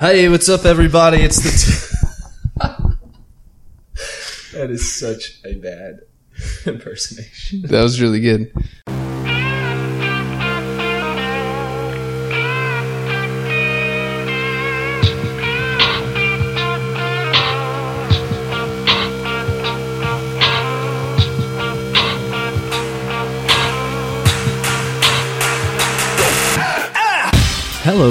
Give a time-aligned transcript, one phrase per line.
[0.00, 1.18] Hey, what's up, everybody?
[1.18, 1.50] It's the.
[1.50, 2.74] T-
[4.56, 6.00] that is such a bad
[6.64, 7.60] impersonation.
[7.64, 8.50] That was really good.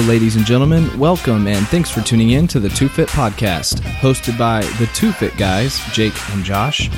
[0.06, 0.98] Ladies and gentlemen.
[0.98, 5.12] Welcome and thanks for tuning in to the Two Fit Podcast, hosted by the Two
[5.12, 6.90] Fit guys, Jake and Josh.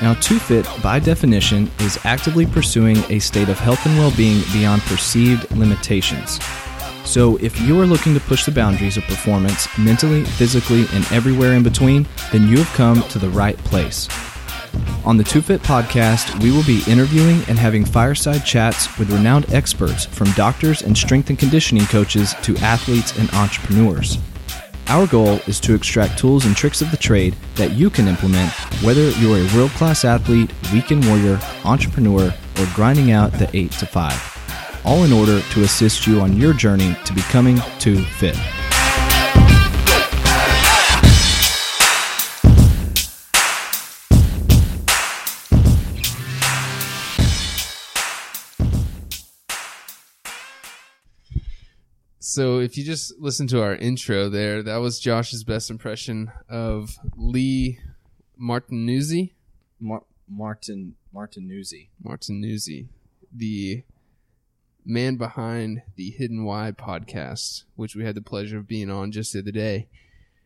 [0.00, 4.42] Now, Two Fit, by definition, is actively pursuing a state of health and well being
[4.52, 6.42] beyond perceived limitations.
[7.04, 11.52] So, if you are looking to push the boundaries of performance mentally, physically, and everywhere
[11.52, 14.08] in between, then you have come to the right place.
[15.04, 19.52] On the Two Fit podcast, we will be interviewing and having fireside chats with renowned
[19.52, 24.18] experts from doctors and strength and conditioning coaches to athletes and entrepreneurs.
[24.88, 28.52] Our goal is to extract tools and tricks of the trade that you can implement
[28.82, 33.86] whether you're a world class athlete, weekend warrior, entrepreneur, or grinding out the 8 to
[33.86, 38.36] 5, all in order to assist you on your journey to becoming too fit.
[52.36, 56.98] So if you just listen to our intro there, that was Josh's best impression of
[57.16, 57.78] Lee
[58.38, 59.32] Martinuzzi.
[59.80, 61.88] Mar- Martin Martin Newsy.
[62.04, 62.88] Martinuzzi,
[63.34, 63.84] the
[64.84, 69.32] man behind the Hidden Why podcast, which we had the pleasure of being on just
[69.32, 69.88] the other day.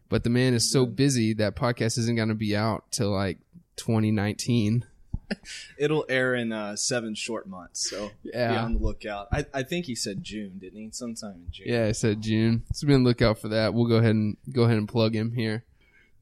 [0.09, 3.39] But the man is so busy that podcast isn't going to be out till like
[3.75, 4.85] 2019.
[5.79, 8.51] It'll air in uh, seven short months, so Yeah.
[8.51, 9.29] be on the lookout.
[9.33, 10.91] I, I think he said June, didn't he?
[10.93, 11.67] Sometime in June.
[11.69, 12.65] Yeah, I said June.
[12.73, 13.75] So be on the lookout for that.
[13.75, 15.65] We'll go ahead and go ahead and plug him here.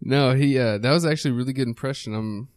[0.01, 2.15] No, he uh that was actually a really good impression.
[2.15, 2.49] I'm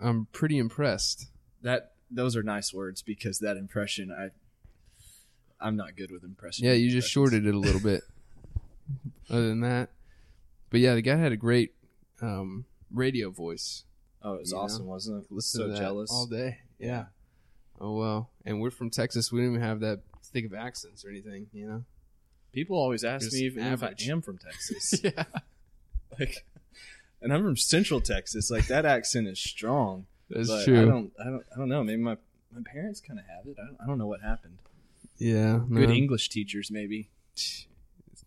[0.00, 1.26] I'm pretty impressed.
[1.62, 4.28] That those are nice words because that impression, I
[5.60, 6.64] I'm not good with impressions.
[6.64, 8.02] Yeah, you just shorted it a little bit.
[9.30, 9.88] Other than that.
[10.70, 11.74] But yeah, the guy had a great
[12.20, 13.84] um radio voice.
[14.24, 14.62] Oh, it was You know?
[14.62, 15.32] awesome, wasn't it?
[15.32, 16.10] Listen so to that jealous.
[16.10, 16.58] all day.
[16.78, 17.04] Yeah.
[17.80, 18.30] Oh well.
[18.44, 19.30] And we're from Texas.
[19.30, 21.84] We didn't even have that thick of accents or anything, you know?
[22.52, 24.02] People always ask Just me even average.
[24.02, 25.00] if I am from Texas.
[25.04, 25.24] yeah.
[26.18, 26.44] like,
[27.20, 28.50] and I'm from Central Texas.
[28.50, 30.06] Like that accent is strong.
[30.30, 30.80] That's but true.
[30.82, 31.82] I don't, I don't, I don't know.
[31.84, 32.16] Maybe my
[32.54, 33.56] my parents kind of have it.
[33.60, 34.58] I don't, I don't know what happened.
[35.18, 35.58] yeah.
[35.68, 35.94] Good no.
[35.94, 37.08] English teachers, maybe.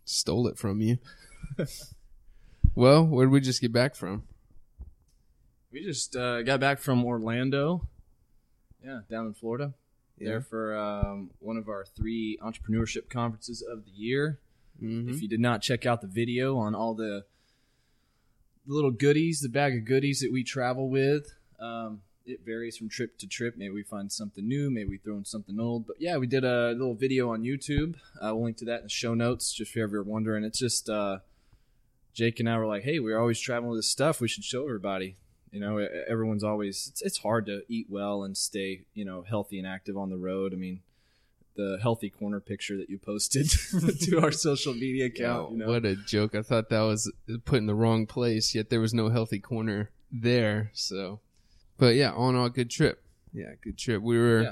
[0.03, 0.97] stole it from you.
[2.75, 4.23] well, where did we just get back from?
[5.71, 7.87] We just uh, got back from Orlando.
[8.83, 9.73] Yeah, down in Florida.
[10.19, 14.39] There for um, one of our three entrepreneurship conferences of the year.
[14.81, 15.09] Mhm.
[15.13, 17.25] If you did not check out the video on all the
[18.65, 23.17] little goodies, the bag of goodies that we travel with, um, it varies from trip
[23.19, 23.55] to trip.
[23.57, 25.85] Maybe we find something new, maybe we throw in something old.
[25.85, 27.95] But yeah, we did a little video on YouTube.
[28.19, 30.43] Uh, we'll link to that in the show notes, just if you're wondering.
[30.43, 31.19] It's just uh,
[32.13, 34.19] Jake and I were like, hey, we're always traveling with this stuff.
[34.19, 35.17] We should show everybody.
[35.51, 35.77] You know,
[36.07, 39.97] everyone's always, it's, it's hard to eat well and stay, you know, healthy and active
[39.97, 40.53] on the road.
[40.53, 40.81] I mean,
[41.55, 43.49] the healthy corner picture that you posted
[44.01, 45.47] to our social media account.
[45.47, 45.67] Oh, you know?
[45.67, 46.35] What a joke.
[46.35, 47.11] I thought that was
[47.45, 50.69] put in the wrong place, yet there was no healthy corner there.
[50.73, 51.21] So,
[51.77, 53.03] but yeah, all in all, good trip.
[53.33, 54.01] Yeah, good trip.
[54.01, 54.51] We were Yeah.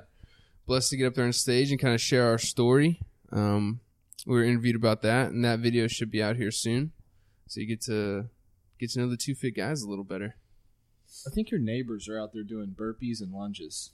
[0.66, 3.01] blessed to get up there on stage and kind of share our story.
[3.31, 3.81] Um,
[4.25, 6.91] we were interviewed about that, and that video should be out here soon.
[7.47, 8.29] So you get to
[8.79, 10.35] get to know the two fit guys a little better.
[11.25, 13.91] I think your neighbors are out there doing burpees and lunges.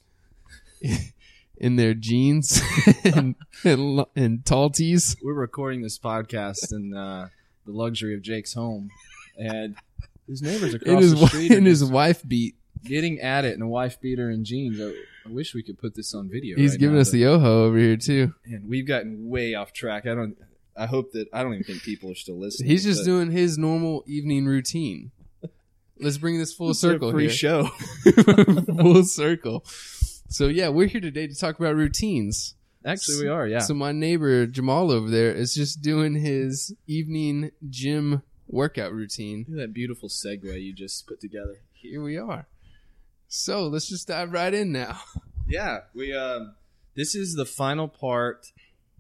[1.58, 2.62] in their jeans
[3.04, 5.16] and, and, and tall tees.
[5.24, 7.30] We're recording this podcast in uh,
[7.66, 8.90] the luxury of Jake's home,
[9.38, 9.76] and
[10.28, 12.56] his neighbors And across his, the street and his wife beat.
[12.84, 14.82] getting at it and a wife beater and jeans.
[14.82, 14.94] I,
[15.26, 16.58] I wish we could put this on video.
[16.58, 18.34] He's right giving now, us the oho over here too.
[18.46, 20.06] and we've gotten way off track.
[20.08, 20.36] I don't.
[20.76, 22.70] I hope that I don't even think people are still listening.
[22.70, 25.12] He's just doing his normal evening routine.
[26.02, 27.32] Let's bring this full circle free here.
[27.32, 27.64] show.
[28.78, 29.64] full circle.
[30.30, 32.56] So yeah, we're here today to talk about routines.
[32.86, 33.48] Actually, we are.
[33.48, 33.60] Yeah.
[33.60, 39.46] So my neighbor Jamal over there is just doing his evening gym workout routine.
[39.48, 41.60] Look at that beautiful segue you just put together.
[41.74, 42.48] Here we are.
[43.28, 45.00] So let's just dive right in now.
[45.48, 46.56] Yeah, we um
[46.96, 48.52] this is the final part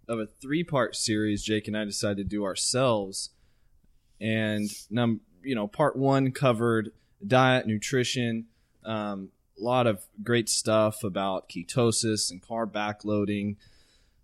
[0.08, 3.32] of a three-part series Jake and I decided to do ourselves.
[4.20, 6.92] And num you know, part 1 covered
[7.26, 8.48] diet, nutrition,
[8.84, 9.30] um
[9.62, 13.58] a lot of great stuff about ketosis and carb backloading,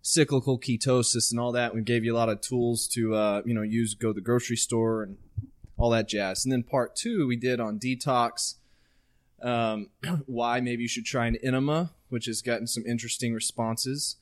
[0.02, 1.74] cyclical ketosis and all that.
[1.74, 4.20] We gave you a lot of tools to uh, you know use go to the
[4.20, 5.16] grocery store and
[5.76, 6.44] all that jazz.
[6.44, 8.56] And then part two we did on detox.
[9.40, 9.90] Um,
[10.26, 14.16] why maybe you should try an enema, which has gotten some interesting responses.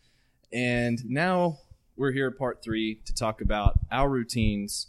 [0.53, 1.61] And now
[1.97, 4.89] we're here at part three to talk about our routines,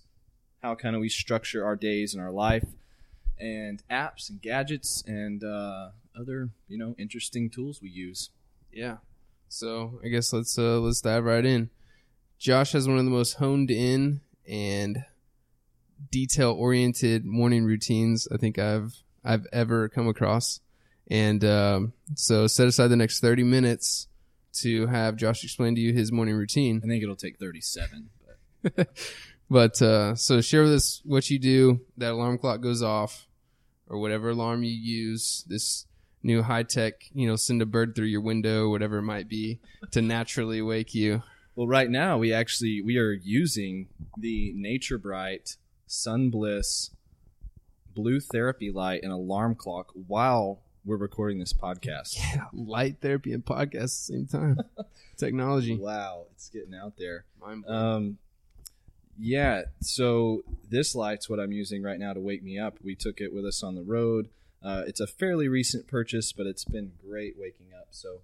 [0.62, 2.66] how kind of we structure our days and our life,
[3.40, 5.90] and apps and gadgets and uh,
[6.20, 8.30] other you know interesting tools we use.
[8.72, 8.98] Yeah.
[9.50, 11.70] So I guess let's uh let's dive right in.
[12.38, 15.04] Josh has one of the most honed in and
[16.12, 20.60] detail oriented morning routines I think I've I've ever come across.
[21.10, 24.08] And um, so set aside the next thirty minutes
[24.56, 26.82] to have Josh explain to you his morning routine.
[26.84, 28.10] I think it'll take thirty-seven.
[28.62, 28.90] But
[29.50, 31.82] But uh, so share with us what you do.
[31.98, 33.28] That alarm clock goes off,
[33.88, 35.46] or whatever alarm you use.
[35.48, 35.86] This
[36.24, 39.60] new high tech, you know, send a bird through your window, whatever it might be,
[39.92, 41.24] to naturally wake you.
[41.56, 45.58] Well, right now we actually we are using the Nature Bright
[45.88, 46.92] Sun Bliss
[47.96, 52.16] Blue Therapy Light and alarm clock while we're recording this podcast.
[52.36, 54.58] Yeah, Light therapy and podcast at the same time.
[55.18, 55.76] Technology.
[55.78, 57.26] Wow, it's getting out there.
[57.42, 57.82] Mind blowing.
[57.84, 58.18] Um,
[59.20, 62.78] yeah, so this light's what I'm using right now to wake me up.
[62.84, 64.30] We took it with us on the road.
[64.64, 67.88] Uh, it's a fairly recent purchase, but it's been great waking up.
[67.92, 68.22] So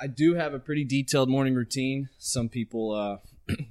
[0.00, 2.08] I do have a pretty detailed morning routine.
[2.18, 3.18] Some people uh,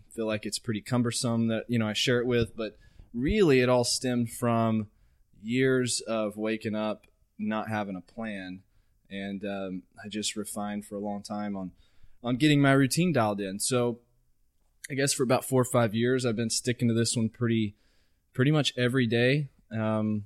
[0.15, 2.77] feel like it's pretty cumbersome that you know I share it with, but
[3.13, 4.87] really it all stemmed from
[5.41, 7.07] years of waking up
[7.37, 8.61] not having a plan,
[9.09, 11.71] and um, I just refined for a long time on
[12.23, 13.59] on getting my routine dialed in.
[13.59, 13.99] So
[14.89, 17.75] I guess for about four or five years, I've been sticking to this one pretty,
[18.33, 19.47] pretty much every day.
[19.71, 20.25] Um,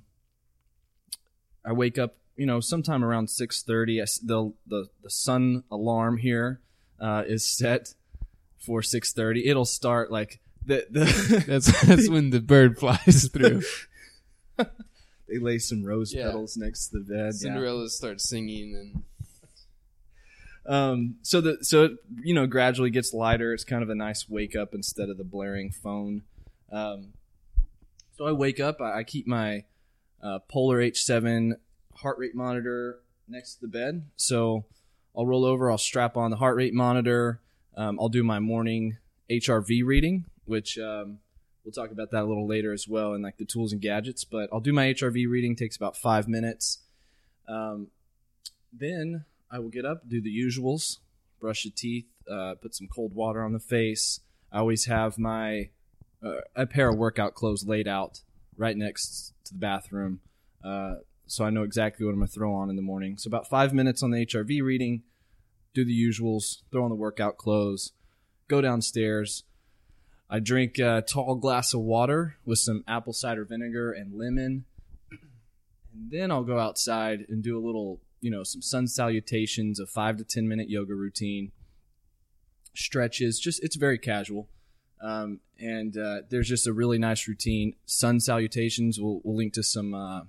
[1.64, 3.98] I wake up, you know, sometime around six thirty.
[4.00, 6.60] The the the sun alarm here
[7.00, 7.94] uh, is set
[8.58, 9.46] for six thirty.
[9.46, 13.62] It'll start like the the that's that's when the bird flies through.
[14.56, 16.26] they lay some rose Yeah.
[16.26, 17.24] petals next to the bed.
[17.26, 17.30] yeah.
[17.30, 19.02] Cinderella starts singing, and
[20.68, 21.92] Um, so the so it
[22.22, 23.54] you know gradually gets lighter.
[23.54, 26.22] It's kind of a nice wake up instead of the blaring phone.
[26.70, 27.14] Um,
[28.16, 28.80] so I wake up.
[28.80, 29.64] I, I keep my
[30.22, 31.52] uh, Polar H7
[31.96, 34.06] heart rate monitor next to the bed.
[34.16, 34.66] So
[35.16, 35.70] I'll roll over.
[35.70, 37.40] I'll strap on the heart rate monitor.
[37.76, 38.98] Um, I'll do my morning
[39.30, 41.18] HRV reading, which um,
[41.64, 44.24] we'll talk about that a little later as well, and like the tools and gadgets.
[44.24, 45.56] But I'll do my HRV reading.
[45.56, 46.80] Takes about five minutes.
[47.48, 47.88] Um,
[48.72, 50.98] then I will get up, do the usuals,
[51.40, 54.20] brush the teeth, uh, put some cold water on the face.
[54.52, 55.70] I always have my
[56.22, 58.22] uh, a pair of workout clothes laid out
[58.56, 60.20] right next to the bathroom,
[60.64, 60.96] uh,
[61.26, 63.16] so I know exactly what I'm gonna throw on in the morning.
[63.18, 65.02] So about five minutes on the HRV reading,
[65.74, 67.92] do the usuals, throw on the workout clothes,
[68.48, 69.44] go downstairs.
[70.30, 74.64] I drink a tall glass of water with some apple cider vinegar and lemon.
[75.10, 79.86] And then I'll go outside and do a little, you know, some sun salutations, a
[79.86, 81.52] five to 10 minute yoga routine,
[82.74, 83.38] stretches.
[83.38, 84.48] Just, it's very casual.
[85.00, 87.74] Um, and uh, there's just a really nice routine.
[87.86, 90.22] Sun salutations, we'll, we'll link to some uh,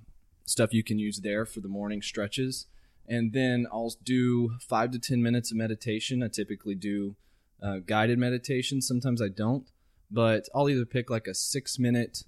[0.45, 2.68] stuff you can use there for the morning stretches.
[3.07, 6.21] And then I'll do five to 10 minutes of meditation.
[6.21, 7.15] I typically do
[7.62, 8.81] uh, guided meditation.
[8.81, 9.68] Sometimes I don't,
[10.12, 12.24] but I'll either pick like a six minute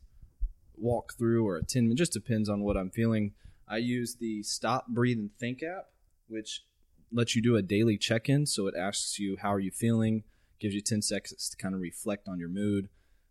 [0.75, 3.33] walk through or a 10 minute, just depends on what I'm feeling.
[3.71, 5.87] I use the Stop, Breathe, and Think app,
[6.27, 6.65] which
[7.09, 8.45] lets you do a daily check in.
[8.45, 10.23] So it asks you, How are you feeling?
[10.59, 12.89] Gives you 10 seconds to kind of reflect on your mood.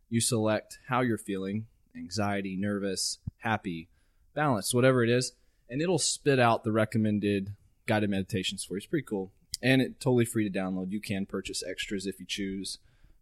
[0.08, 3.88] You select how you're feeling anxiety, nervous, happy,
[4.34, 5.32] balanced, whatever it is,
[5.68, 7.54] and it'll spit out the recommended
[7.86, 8.78] guided meditations for you.
[8.78, 9.32] It's pretty cool.
[9.62, 10.90] And it's totally free to download.
[10.90, 12.78] You can purchase extras if you choose.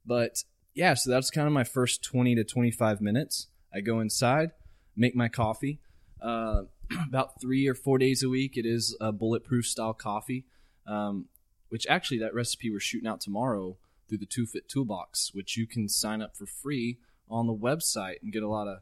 [0.06, 3.48] But yeah, so that's kind of my first 20 to 25 minutes.
[3.74, 4.52] I go inside,
[4.96, 5.80] make my coffee.
[6.22, 6.62] Uh,
[7.06, 10.44] about three or four days a week, it is a bulletproof style coffee,
[10.86, 11.26] um,
[11.68, 13.76] which actually that recipe we're shooting out tomorrow
[14.08, 18.22] through the Two Fit Toolbox, which you can sign up for free on the website
[18.22, 18.78] and get a lot of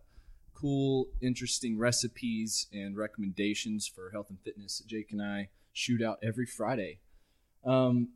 [0.55, 6.19] cool, interesting recipes and recommendations for health and fitness that Jake and I shoot out
[6.23, 7.01] every Friday.
[7.65, 8.11] Um,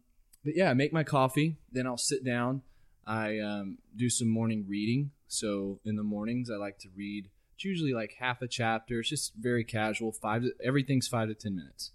[0.45, 2.63] but yeah, I make my coffee, then I'll sit down.
[3.07, 5.11] I um, do some morning reading.
[5.27, 7.29] So in the mornings, I like to read.
[7.61, 9.01] It's usually like half a chapter.
[9.01, 10.13] It's just very casual.
[10.13, 10.45] Five.
[10.45, 11.91] To, everything's five to ten minutes.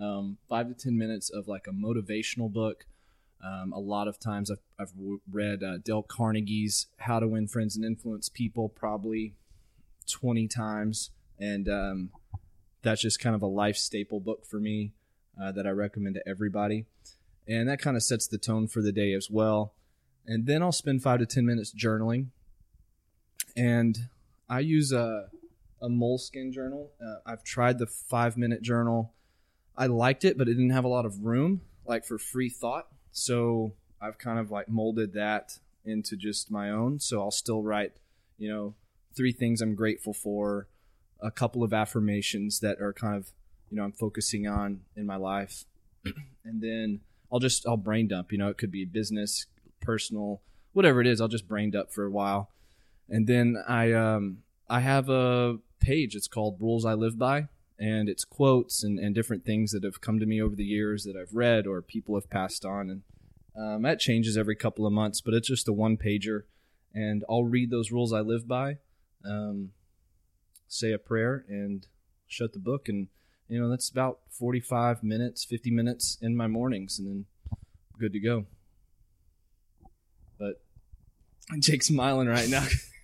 [0.00, 2.86] Um, five to ten minutes of like a motivational book.
[3.44, 4.92] Um, a lot of times I've, I've
[5.30, 9.34] read uh, Dale Carnegie's How to Win Friends and Influence People probably
[10.10, 11.10] 20 times.
[11.38, 12.10] And um,
[12.80, 14.94] that's just kind of a life staple book for me
[15.38, 16.86] uh, that I recommend to everybody.
[17.46, 19.74] and that kind of sets the tone for the day as well.
[20.26, 22.28] And then I'll spend five to ten minutes journaling,
[23.54, 24.08] and
[24.50, 25.28] I use a
[25.80, 26.90] a moleskin journal.
[27.00, 29.14] Uh, I've tried the five minute journal.
[29.76, 32.88] I liked it, but it didn't have a lot of room, like for free thought.
[33.12, 37.00] So I've kind of like molded that into just my own.
[37.00, 37.92] So I'll still write,
[38.36, 38.74] you know,
[39.16, 40.66] three things I'm grateful for,
[41.20, 43.30] a couple of affirmations that are kind of,
[43.70, 45.64] you know, I'm focusing on in my life.
[46.44, 47.00] and then
[47.32, 49.46] I'll just, I'll brain dump, you know, it could be business,
[49.80, 50.42] personal,
[50.72, 51.20] whatever it is.
[51.20, 52.50] I'll just brain dump for a while.
[53.10, 54.38] And then I, um,
[54.68, 56.14] I have a page.
[56.14, 57.48] It's called Rules I Live By.
[57.78, 61.04] And it's quotes and, and different things that have come to me over the years
[61.04, 62.90] that I've read or people have passed on.
[62.90, 63.02] And
[63.56, 66.42] um, that changes every couple of months, but it's just a one pager.
[66.94, 68.78] And I'll read those rules I live by,
[69.24, 69.70] um,
[70.68, 71.86] say a prayer, and
[72.26, 72.88] shut the book.
[72.88, 73.08] And,
[73.48, 77.24] you know, that's about 45 minutes, 50 minutes in my mornings, and then
[77.98, 78.46] good to go.
[80.38, 80.60] But
[81.58, 82.66] Jake's smiling right now.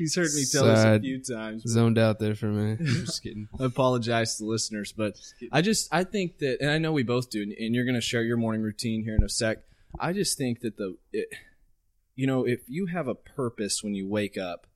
[0.00, 1.62] He's heard me tell this a few times.
[1.68, 2.72] Zoned out there for me.
[2.80, 3.48] I'm just kidding.
[3.60, 5.18] I apologize to the listeners, but
[5.52, 8.00] I just I think that, and I know we both do, and you're going to
[8.00, 9.58] share your morning routine here in a sec.
[9.98, 11.28] I just think that the, it,
[12.16, 14.66] you know, if you have a purpose when you wake up,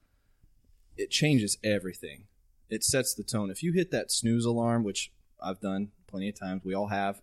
[0.99, 2.25] it changes everything.
[2.69, 3.51] It sets the tone.
[3.51, 5.11] If you hit that snooze alarm, which
[5.43, 7.23] I've done plenty of times, we all have,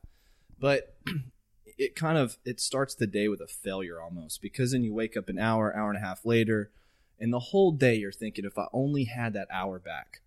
[0.60, 0.96] but
[1.77, 5.15] it kind of it starts the day with a failure almost because then you wake
[5.15, 6.72] up an hour, hour and a half later,
[7.21, 10.21] and the whole day you're thinking, if I only had that hour back,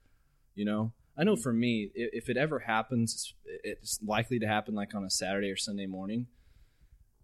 [0.54, 0.92] you know.
[1.16, 1.42] I know mm-hmm.
[1.42, 5.56] for me, if it ever happens, it's likely to happen like on a Saturday or
[5.56, 6.28] Sunday morning.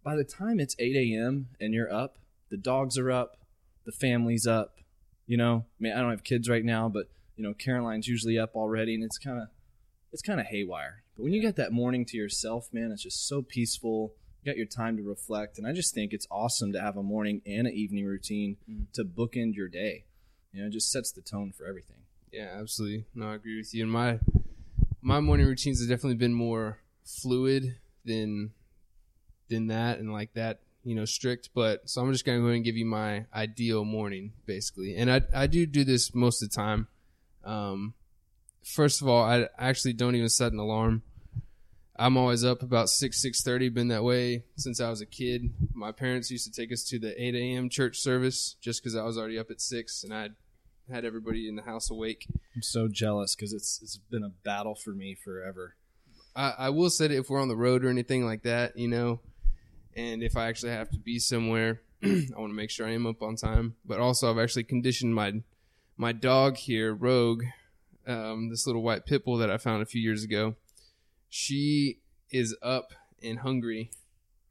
[0.02, 1.48] By the time it's 8 a.m.
[1.60, 2.18] and you're up,
[2.50, 3.38] the dogs are up,
[3.86, 4.76] the family's up.
[5.26, 8.38] You know, I mean, I don't have kids right now, but you know, Caroline's usually
[8.38, 9.48] up already, and it's kind of
[10.12, 11.04] it's kind of haywire.
[11.16, 14.14] But when you get that morning to yourself, man, it's just so peaceful.
[14.42, 17.02] You got your time to reflect, and I just think it's awesome to have a
[17.02, 18.56] morning and an evening routine
[18.94, 20.04] to bookend your day.
[20.52, 21.99] You know, it just sets the tone for everything.
[22.32, 23.04] Yeah, absolutely.
[23.14, 23.82] No, I agree with you.
[23.82, 24.18] And my
[25.02, 28.52] my morning routines have definitely been more fluid than
[29.49, 31.50] than that and like that, you know, strict.
[31.54, 34.97] But so I'm just gonna go ahead and give you my ideal morning, basically.
[34.97, 36.88] And I I do do this most of the time.
[37.44, 37.94] Um,
[38.64, 41.02] first of all, I actually don't even set an alarm.
[42.00, 43.69] I'm always up about six six thirty.
[43.69, 45.52] Been that way since I was a kid.
[45.75, 47.69] My parents used to take us to the eight a.m.
[47.69, 50.30] church service just because I was already up at six and I
[50.90, 52.26] had everybody in the house awake.
[52.57, 55.76] I'm so jealous because it's it's been a battle for me forever.
[56.35, 58.88] I, I will say that if we're on the road or anything like that, you
[58.88, 59.21] know,
[59.95, 63.07] and if I actually have to be somewhere, I want to make sure I am
[63.07, 63.75] up on time.
[63.85, 65.42] But also, I've actually conditioned my
[65.99, 67.42] my dog here, Rogue,
[68.07, 70.54] um, this little white pit bull that I found a few years ago.
[71.30, 73.92] She is up and hungry,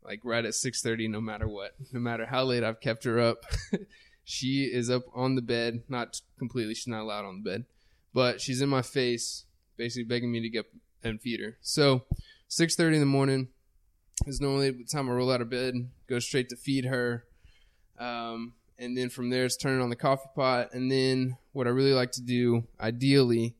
[0.01, 3.19] like right at six thirty, no matter what, no matter how late I've kept her
[3.19, 3.43] up.
[4.23, 6.73] she is up on the bed, not completely.
[6.73, 7.65] She's not allowed on the bed,
[8.13, 9.45] but she's in my face,
[9.77, 10.65] basically begging me to get
[11.03, 11.57] and feed her.
[11.61, 12.05] So,
[12.47, 13.49] six thirty in the morning
[14.25, 15.75] is normally the time I roll out of bed,
[16.07, 17.25] go straight to feed her,
[17.99, 20.73] um, and then from there it's turning on the coffee pot.
[20.73, 23.55] And then what I really like to do, ideally,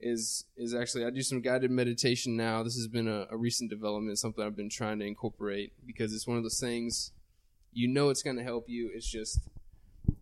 [0.00, 2.62] is is actually I do some guided meditation now.
[2.62, 6.26] This has been a, a recent development, something I've been trying to incorporate because it's
[6.26, 7.12] one of those things
[7.72, 8.90] you know it's going to help you.
[8.94, 9.40] It's just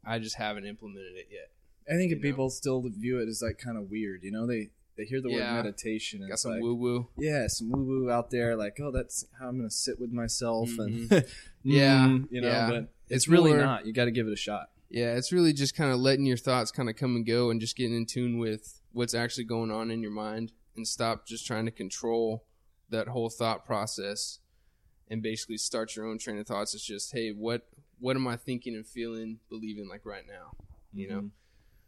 [0.04, 1.50] I just haven't implemented it yet.
[1.90, 2.22] I think if know?
[2.22, 5.30] people still view it as like kind of weird, you know, they they hear the
[5.30, 5.54] Yeah.
[5.54, 7.08] word meditation and Got some like, woo woo.
[7.16, 10.68] yeah, some woo woo out there, like, oh, that's how I'm gonna sit with myself,
[10.78, 11.08] and
[11.62, 12.68] Yeah, Mm, you know, yeah.
[12.68, 13.86] but it's, It's really more- not.
[13.86, 14.70] You got to give it a shot.
[14.90, 17.60] Yeah, it's really just kind of letting your thoughts kind of come and go and
[17.60, 21.46] just getting in tune with what's actually going on in your mind and stop just
[21.46, 22.44] trying to control
[22.90, 24.38] that whole thought process
[25.10, 26.74] and basically start your own train of thoughts.
[26.74, 27.66] It's just, hey, what
[28.00, 30.56] what am I thinking and feeling, believing like right now?
[30.92, 31.18] You know?
[31.18, 31.26] Mm-hmm.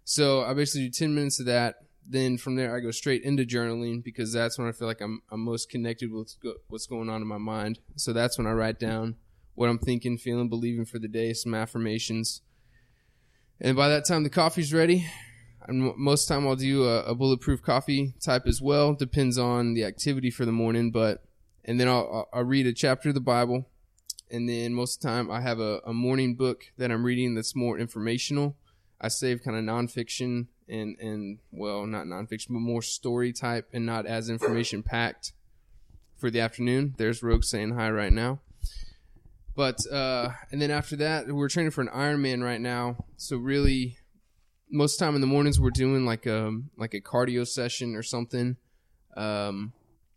[0.04, 1.76] So I basically do 10 minutes of that.
[2.04, 5.22] Then from there, I go straight into journaling because that's when I feel like I'm,
[5.30, 7.78] I'm most connected with go- what's going on in my mind.
[7.94, 9.16] So that's when I write down
[9.54, 12.42] what I'm thinking, feeling, believing for the day, some affirmations.
[13.60, 15.06] And by that time, the coffee's ready.
[15.70, 18.94] Most time, I'll do a, a bulletproof coffee type as well.
[18.94, 21.22] Depends on the activity for the morning, but
[21.64, 23.68] and then I'll, I'll read a chapter of the Bible,
[24.30, 27.34] and then most of the time, I have a, a morning book that I'm reading
[27.34, 28.56] that's more informational.
[29.00, 33.86] I save kind of nonfiction and and well, not nonfiction, but more story type and
[33.86, 35.32] not as information packed
[36.16, 36.94] for the afternoon.
[36.98, 38.40] There's Rogue saying hi right now.
[39.56, 43.04] But uh, and then after that, we're training for an Ironman right now.
[43.16, 43.98] So really,
[44.70, 48.56] most time in the mornings we're doing like a like a cardio session or something.
[49.16, 49.72] Um,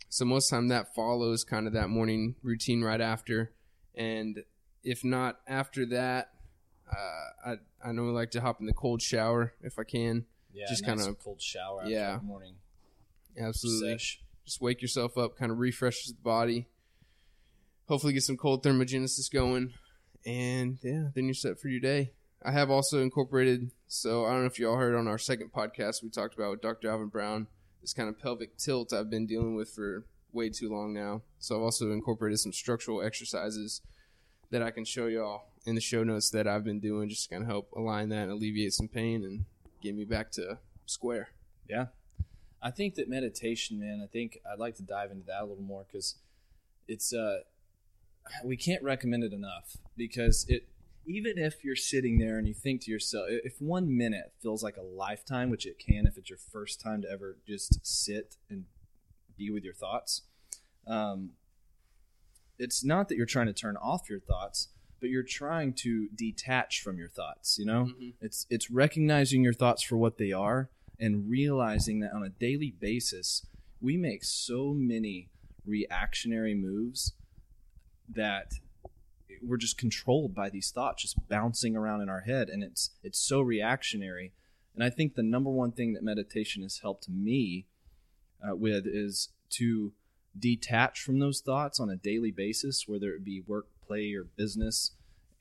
[0.09, 3.51] So most time that follows kind of that morning routine right after,
[3.95, 4.43] and
[4.83, 6.29] if not after that,
[6.91, 10.25] uh, I I normally like to hop in the cold shower if I can.
[10.53, 11.81] Yeah, Just nice kinda- cold shower.
[11.81, 12.19] After yeah.
[12.21, 12.55] morning
[13.35, 13.93] Absolutely.
[13.93, 14.21] sesh.
[14.45, 16.67] Just wake yourself up, kind of refreshes the body.
[17.87, 19.73] Hopefully, get some cold thermogenesis going,
[20.25, 22.11] and yeah, then you're set for your day.
[22.45, 23.71] I have also incorporated.
[23.87, 26.61] So I don't know if y'all heard on our second podcast we talked about with
[26.61, 26.89] Dr.
[26.89, 27.47] Alvin Brown
[27.83, 31.21] this kind of pelvic tilt I've been dealing with for way too long now.
[31.37, 33.81] So I've also incorporated some structural exercises
[34.49, 37.29] that I can show y'all in the show notes that I've been doing just to
[37.29, 39.45] kind of help align that and alleviate some pain and
[39.81, 41.29] get me back to square.
[41.69, 41.87] Yeah.
[42.61, 45.63] I think that meditation, man, I think I'd like to dive into that a little
[45.63, 46.15] more because
[46.87, 47.39] it's, uh,
[48.45, 50.67] we can't recommend it enough because it,
[51.05, 54.77] even if you're sitting there and you think to yourself, if one minute feels like
[54.77, 58.65] a lifetime, which it can if it's your first time to ever just sit and
[59.37, 60.21] be with your thoughts,
[60.87, 61.31] um,
[62.57, 64.69] it's not that you're trying to turn off your thoughts,
[64.99, 67.85] but you're trying to detach from your thoughts, you know?
[67.85, 68.13] Mhm.
[68.21, 70.69] It's it's recognizing your thoughts for what they are
[70.99, 73.45] and realizing that on a daily basis
[73.81, 75.29] we make so many
[75.65, 77.13] reactionary moves
[78.07, 78.53] that
[79.41, 83.19] we're just controlled by these thoughts just bouncing around in our head and it's it's
[83.19, 84.33] so reactionary.
[84.75, 87.67] And i think the number one thing that meditation has helped me
[88.43, 89.93] uh, with is to
[90.37, 94.91] detach from those thoughts on a daily basis whether it be work play or business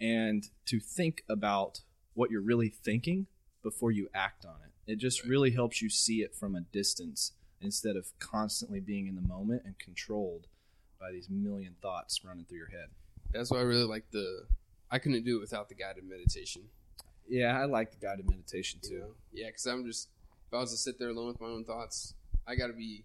[0.00, 1.80] and to think about
[2.14, 3.26] what you're really thinking
[3.62, 4.92] before you act on it.
[4.92, 9.14] It just really helps you see it from a distance instead of constantly being in
[9.14, 10.48] the moment and controlled
[11.00, 12.88] by these million thoughts running through your head
[13.32, 14.46] That's why I really like the.
[14.90, 16.62] I couldn't do it without the guided meditation.
[17.28, 18.98] Yeah, I like the guided meditation you too.
[18.98, 19.14] know?
[19.32, 20.08] Yeah, because I'm just
[20.48, 22.14] if I was to sit there alone with my own thoughts,
[22.46, 23.04] I got to be,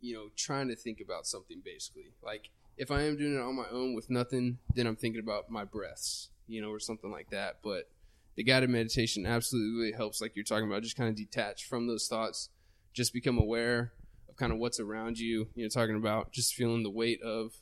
[0.00, 2.12] you know, trying to think about something basically.
[2.22, 5.50] Like if I am doing it on my own with nothing, then I'm thinking about
[5.50, 7.58] my breaths, you know, or something like that.
[7.62, 7.90] But
[8.36, 12.08] the guided meditation absolutely helps, like you're talking about, just kind of detach from those
[12.08, 12.48] thoughts,
[12.92, 13.92] just become aware
[14.28, 15.48] of kind of what's around you.
[15.54, 17.52] You know, talking about just feeling the weight of,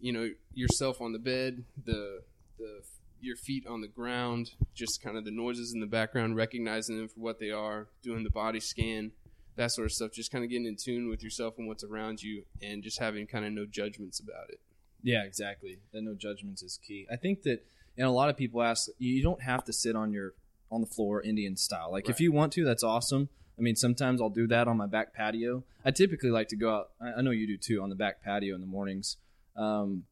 [0.00, 2.22] you know, yourself on the bed, the
[2.58, 2.82] the
[3.20, 7.08] your feet on the ground, just kind of the noises in the background, recognizing them
[7.08, 9.10] for what they are, doing the body scan,
[9.56, 12.22] that sort of stuff, just kind of getting in tune with yourself and what's around
[12.22, 14.60] you, and just having kind of no judgments about it.
[15.02, 15.78] Yeah, exactly.
[15.92, 17.06] That no judgments is key.
[17.10, 17.64] I think that,
[17.96, 20.34] and a lot of people ask, you don't have to sit on your
[20.70, 21.90] on the floor Indian style.
[21.90, 23.28] Like if you want to, that's awesome.
[23.58, 25.64] I mean, sometimes I'll do that on my back patio.
[25.84, 26.90] I typically like to go out.
[27.00, 29.16] I know you do too on the back patio in the mornings.
[29.58, 30.04] Um,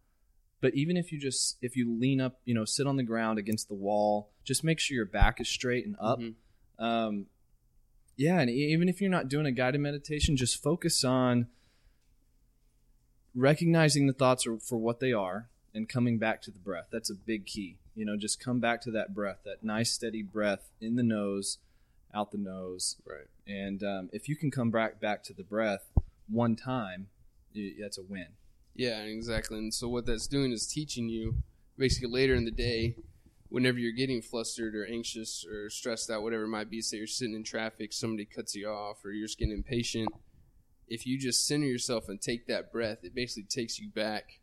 [0.61, 3.39] but even if you just if you lean up, you know, sit on the ground
[3.39, 6.19] against the wall, just make sure your back is straight and up.
[6.19, 6.35] Mhm.
[6.79, 7.27] Um,
[8.17, 11.47] yeah, and even if you're not doing a guided meditation, just focus on
[13.35, 16.87] recognizing the thoughts are for what they are and coming back to the breath.
[16.91, 17.77] That's a big key.
[17.95, 21.59] You know, just come back to that breath, that nice steady breath in the nose,
[22.15, 23.27] out the nose, Right.
[23.47, 25.91] and um, if you can come back back to the breath
[26.29, 27.09] one time,
[27.79, 28.29] that's a win.
[28.77, 29.59] Yeah, exactly.
[29.59, 31.37] And so what that's doing is teaching you
[31.79, 32.97] basically later in the day,
[33.49, 37.07] whenever you're getting flustered or anxious or stressed out, whatever it might be, say you're
[37.07, 40.09] sitting in traffic, somebody cuts you off, or you're just getting impatient.
[40.89, 44.41] If you just center yourself and take that breath, it basically takes you back.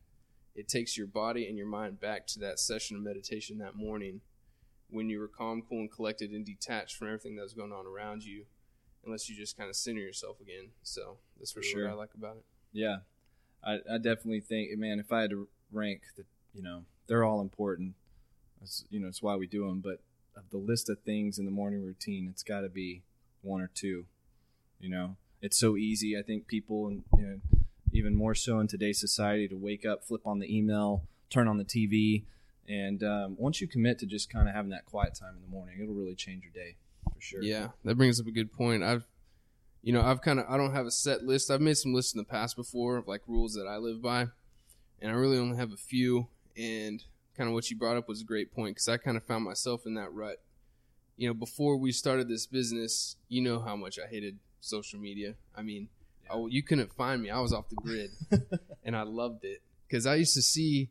[0.56, 4.22] It takes your body and your mind back to that session of meditation that morning
[4.90, 7.88] when you were calm, cool, and collected and detached from everything that was going on
[7.88, 8.46] around you,
[9.06, 10.70] unless you just kind of center yourself again.
[10.84, 11.86] So that's For really sure.
[11.86, 12.46] what I like about it.
[12.72, 12.98] Yeah,
[13.66, 16.24] I, I definitely think, man, if I had to rank the,
[16.54, 17.94] you know, they're all important.
[18.60, 19.82] That's, you know, it's why we do them.
[19.82, 20.00] But
[20.36, 23.04] of the list of things in the morning routine, it's got to be
[23.42, 24.06] one or two.
[24.80, 26.18] You know, it's so easy.
[26.18, 27.40] I think people, and you know,
[27.92, 31.58] even more so in today's society, to wake up, flip on the email, turn on
[31.58, 32.24] the TV,
[32.68, 35.48] and um, once you commit to just kind of having that quiet time in the
[35.48, 36.76] morning, it'll really change your day
[37.14, 37.42] for sure.
[37.42, 38.84] Yeah, that brings up a good point.
[38.84, 39.06] I've,
[39.84, 41.52] you know, I've kind of I don't have a set list.
[41.52, 44.28] I've made some lists in the past before of like rules that I live by,
[45.02, 46.28] and I really only have a few.
[46.58, 47.04] And
[47.36, 49.44] kind of what you brought up was a great point because I kind of found
[49.44, 50.42] myself in that rut.
[51.18, 55.36] You know, before we started this business, you know how much I hated social media.
[55.56, 55.90] I mean,
[56.24, 56.30] Yeah.
[56.34, 57.30] oh, you couldn't find me.
[57.30, 58.12] I was off the grid,
[58.84, 60.90] and I loved it because I used to see,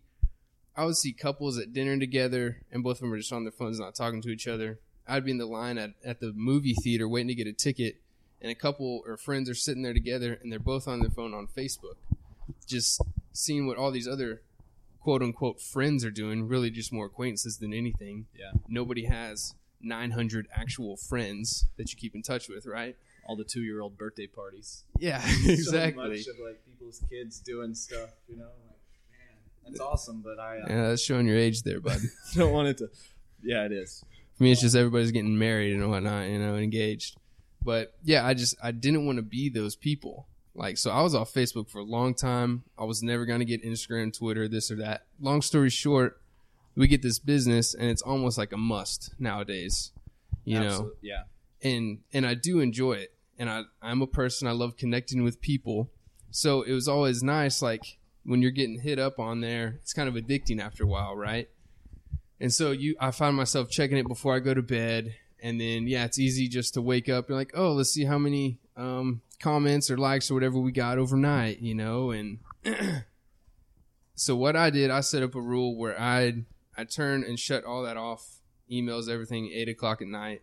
[0.77, 3.53] I would see couples at dinner together, and both of them were just on their
[3.53, 4.79] phones, not talking to each other.
[5.09, 8.02] I'd be in the line at, at the movie theater waiting to get a ticket,
[8.43, 11.33] and a couple or friends are sitting there together, and they're both on their phone
[11.33, 11.97] on Facebook,
[12.67, 13.01] just
[13.33, 14.43] seeing what all these other
[15.01, 16.47] quote unquote friends are doing.
[16.47, 18.27] Really, just more acquaintances than anything.
[18.39, 18.53] Yeah.
[18.69, 22.97] Nobody has 900 actual friends that you keep in touch with, right?
[23.25, 24.85] all the two year old birthday parties.
[24.99, 26.23] Yeah, exactly.
[26.23, 28.49] So much of like people's kids doing stuff, you know.
[28.67, 28.79] Like,
[29.11, 32.01] man, that's awesome, but I uh, Yeah, that's showing your age there, bud.
[32.35, 32.91] don't want it to.
[33.43, 34.05] Yeah, it is.
[34.37, 37.17] For me, it's just everybody's getting married and whatnot, you know, engaged.
[37.65, 40.27] But yeah, I just I didn't want to be those people.
[40.55, 42.65] Like, so I was off Facebook for a long time.
[42.79, 45.07] I was never gonna get Instagram, Twitter, this or that.
[45.21, 46.21] Long story short,
[46.77, 49.93] we get this business, and it's almost like a must nowadays.
[50.45, 51.23] You know, yeah,
[51.63, 53.15] and and I do enjoy it.
[53.39, 55.91] And I I'm a person I love connecting with people.
[56.31, 60.09] So it was always nice like when you're getting hit up on there, it's kind
[60.09, 61.49] of addicting after a while, right?
[62.41, 65.87] And so you I find myself checking it before I go to bed and then
[65.89, 69.21] yeah, it's easy just to wake up and like, "Oh, let's see how many um
[69.41, 72.39] comments or likes or whatever we got overnight, you know, and
[74.15, 76.45] so what I did, I set up a rule where I
[76.79, 78.25] I turn and shut all that off,
[78.71, 80.43] emails, everything, eight o'clock at night,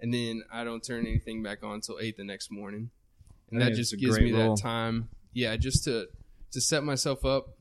[0.00, 2.90] and then I don't turn anything back on until eight the next morning,
[3.50, 6.08] and that just gives me that time, yeah, just to
[6.50, 7.56] to set myself up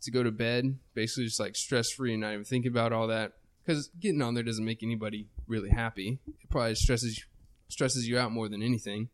[0.00, 3.08] to go to bed, basically just like stress free and not even thinking about all
[3.08, 3.32] that,
[3.64, 6.18] because getting on there doesn't make anybody really happy.
[6.26, 7.24] It probably stresses
[7.68, 9.08] stresses you out more than anything.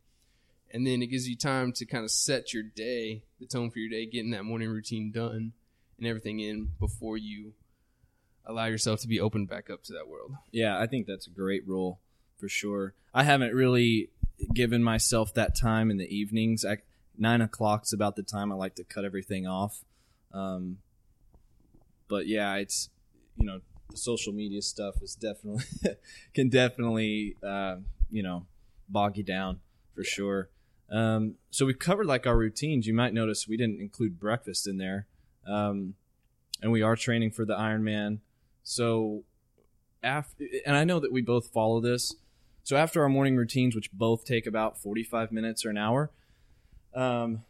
[0.72, 3.80] And then it gives you time to kind of set your day, the tone for
[3.80, 5.52] your day, getting that morning routine done
[5.98, 7.54] and everything in before you
[8.46, 10.32] allow yourself to be opened back up to that world.
[10.52, 10.78] yeah.
[10.78, 12.00] I think that's a great rule
[12.38, 12.94] for sure.
[13.12, 14.10] I haven't really
[14.54, 16.64] given myself that time in the evenings.
[16.64, 16.78] I,
[17.18, 19.84] nine o'clock's about the time I like to cut everything off.
[20.32, 20.78] Um,
[22.08, 22.88] but yeah, it's
[23.36, 23.60] you know
[23.90, 25.64] the social media stuff is definitely
[26.35, 27.76] can definitely uh,
[28.11, 28.46] you know
[28.88, 29.61] bog you down
[29.94, 30.50] for sure.
[30.90, 32.87] Um, so we've covered like our routines.
[32.87, 35.07] You might notice we didn't include breakfast in there,
[35.46, 35.94] um,
[36.62, 38.18] and we are training for the Ironman.
[38.62, 39.24] So
[40.03, 42.14] after, and I know that we both follow this.
[42.62, 46.11] So after our morning routines, which both take about forty-five minutes or an hour,
[46.94, 47.44] um,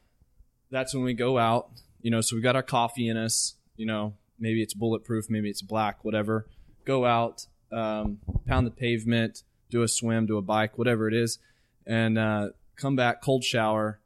[0.71, 1.71] that's when we go out.
[2.03, 3.55] You know, so we got our coffee in us.
[3.77, 6.47] You know, maybe it's bulletproof, maybe it's black, whatever.
[6.85, 11.39] Go out, um, pound the pavement, do a swim, do a bike, whatever it is,
[11.87, 14.01] and uh, come back, cold shower.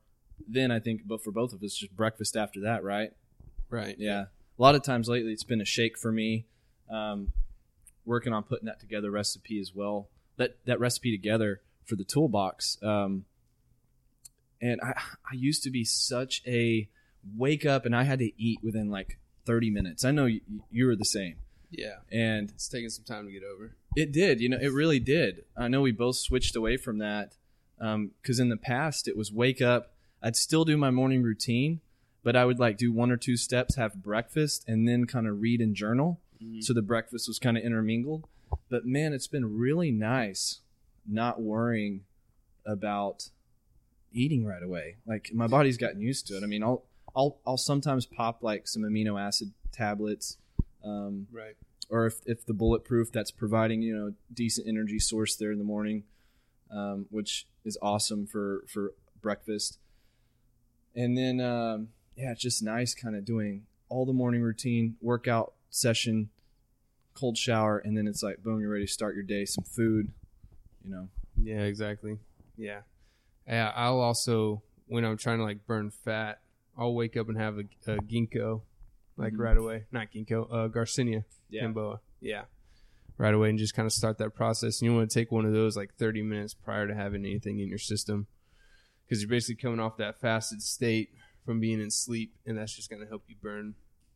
[0.46, 3.12] Then I think, but for both of us, just breakfast after that, right?
[3.70, 3.96] Right.
[3.98, 4.24] Yeah.
[4.58, 6.46] A lot of times lately, it's been a shake for me.
[6.90, 7.32] Um,
[8.04, 10.08] working on putting that together recipe as well.
[10.36, 12.78] That that recipe together for the toolbox.
[12.82, 13.24] Um,
[14.60, 14.92] and I
[15.30, 16.88] I used to be such a
[17.36, 20.04] wake up and I had to eat within like 30 minutes.
[20.04, 21.36] I know you, you were the same.
[21.70, 21.96] Yeah.
[22.12, 23.76] And It's taking some time to get over.
[23.96, 25.44] it did, you know, it really did.
[25.56, 27.34] I know we both switched away from that
[27.80, 29.92] um, because in the past it was wake up.
[30.22, 31.80] I'd still do my morning routine,
[32.22, 35.40] but I would like do one or two steps, have breakfast, and then kind of
[35.40, 36.20] read and journal.
[36.42, 36.60] Mm-hmm.
[36.60, 38.26] So the breakfast was kind of intermingled.
[38.70, 40.60] But man, it's been really nice
[41.06, 42.02] not worrying
[42.64, 43.28] about
[44.12, 44.96] eating right away.
[45.06, 46.42] Like my body's gotten used to it.
[46.42, 46.84] I mean, I'll
[47.16, 50.36] I'll I'll sometimes pop like some amino acid tablets.
[50.84, 51.56] Um, Right.
[51.88, 55.64] or if, if the bulletproof that's providing you know decent energy source there in the
[55.64, 56.04] morning
[56.70, 59.78] um, which is awesome for for breakfast
[60.94, 65.54] and then um, yeah it's just nice kind of doing all the morning routine workout
[65.70, 66.28] session
[67.14, 70.10] cold shower and then it's like boom you're ready to start your day some food
[70.84, 71.08] you know
[71.42, 72.18] Yeah, exactly.
[72.58, 72.80] Yeah.
[73.46, 76.40] Yeah, I'll also when I'm trying to like burn fat,
[76.76, 78.62] I'll wake up and have a, a ginkgo
[79.16, 79.38] like Mhm.
[79.38, 79.84] right away.
[79.92, 81.62] Not ginkgo, uh Garcinia yeah.
[82.20, 82.44] Yeah.
[83.16, 84.80] Right away and just kind of start that process.
[84.80, 87.60] And you want to take one of those like 30 minutes prior to having anything
[87.60, 88.26] in your system
[89.04, 91.10] because you're basically coming off that fasted state
[91.44, 93.74] from being in sleep, and that's just going to help you burn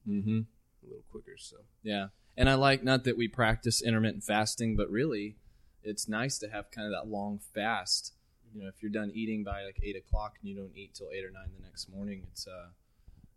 [0.08, 0.40] mm-hmm.
[0.82, 1.36] a little quicker.
[1.36, 2.08] So Yeah.
[2.36, 5.36] And I like not that we practice intermittent fasting, but really
[5.82, 8.14] it's nice to have kind of that long fast.
[8.54, 11.08] You know, if you're done eating by like eight o'clock and you don't eat till
[11.12, 12.68] eight or nine the next morning, it's uh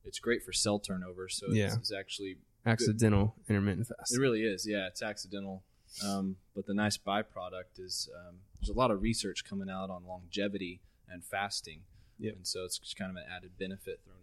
[0.03, 1.29] it's great for cell turnover.
[1.29, 1.73] So it's, Yeah.
[1.75, 4.13] it's actually accidental intermittent fast.
[4.15, 4.65] it really is.
[4.67, 5.63] Yeah, it's accidental.
[6.05, 10.05] Um, but the nice byproduct is um, there's a lot of research coming out on
[10.07, 11.81] longevity and fasting.
[12.19, 12.35] Yep.
[12.37, 14.15] And so it's just kind of an added benefit thrown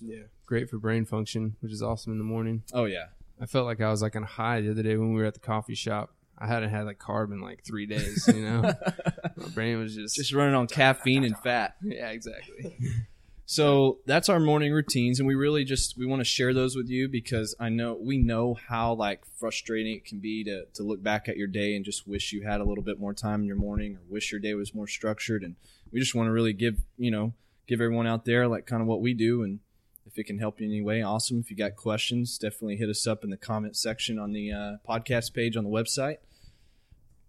[0.00, 0.16] in there.
[0.18, 2.62] Yeah, great for brain function, which is awesome in the morning.
[2.72, 3.06] Oh yeah.
[3.40, 5.34] I felt like I was like on high the other day when we were at
[5.34, 6.14] the coffee shop.
[6.38, 8.28] I hadn't had like carb in like three days.
[8.28, 8.72] You know,
[9.36, 11.76] my brain was just, just running on caffeine and fat.
[11.82, 12.76] yeah, exactly.
[13.48, 16.88] So that's our morning routines, and we really just we want to share those with
[16.88, 21.00] you because I know we know how like frustrating it can be to to look
[21.00, 23.46] back at your day and just wish you had a little bit more time in
[23.46, 25.44] your morning, or wish your day was more structured.
[25.44, 25.54] And
[25.92, 27.34] we just want to really give you know
[27.68, 29.60] give everyone out there like kind of what we do, and
[30.06, 31.38] if it can help you in any way, awesome.
[31.38, 34.72] If you got questions, definitely hit us up in the comment section on the uh,
[34.88, 36.16] podcast page on the website.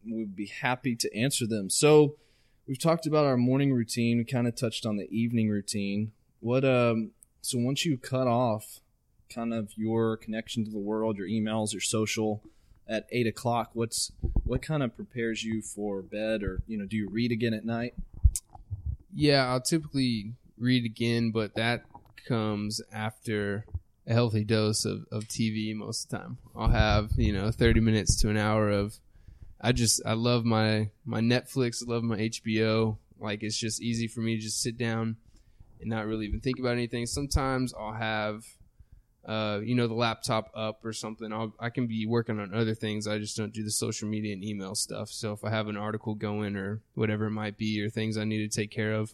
[0.10, 1.70] We'd be happy to answer them.
[1.70, 2.15] So
[2.67, 4.17] we've talked about our morning routine.
[4.17, 6.12] We kind of touched on the evening routine.
[6.39, 8.80] What um so once you cut off
[9.34, 12.43] kind of your connection to the world, your emails, your social
[12.88, 14.12] at eight o'clock, what's
[14.43, 17.65] what kind of prepares you for bed or you know, do you read again at
[17.65, 17.93] night?
[19.13, 21.86] Yeah, I'll typically read again, but that
[22.28, 23.65] comes after
[24.06, 26.38] a healthy dose of, of TV most of the time.
[26.56, 29.00] I'll have, you know, 30 minutes to an hour of
[29.60, 32.98] I just I love my my Netflix, I love my HBO.
[33.20, 35.17] Like it's just easy for me to just sit down
[35.80, 37.06] and not really even think about anything.
[37.06, 38.43] Sometimes I'll have
[39.28, 41.34] uh, you know, the laptop up or something.
[41.34, 43.08] I'll, I can be working on other things.
[43.08, 45.10] I just don't do the social media and email stuff.
[45.10, 48.24] So if I have an article going or whatever it might be, or things I
[48.24, 49.13] need to take care of,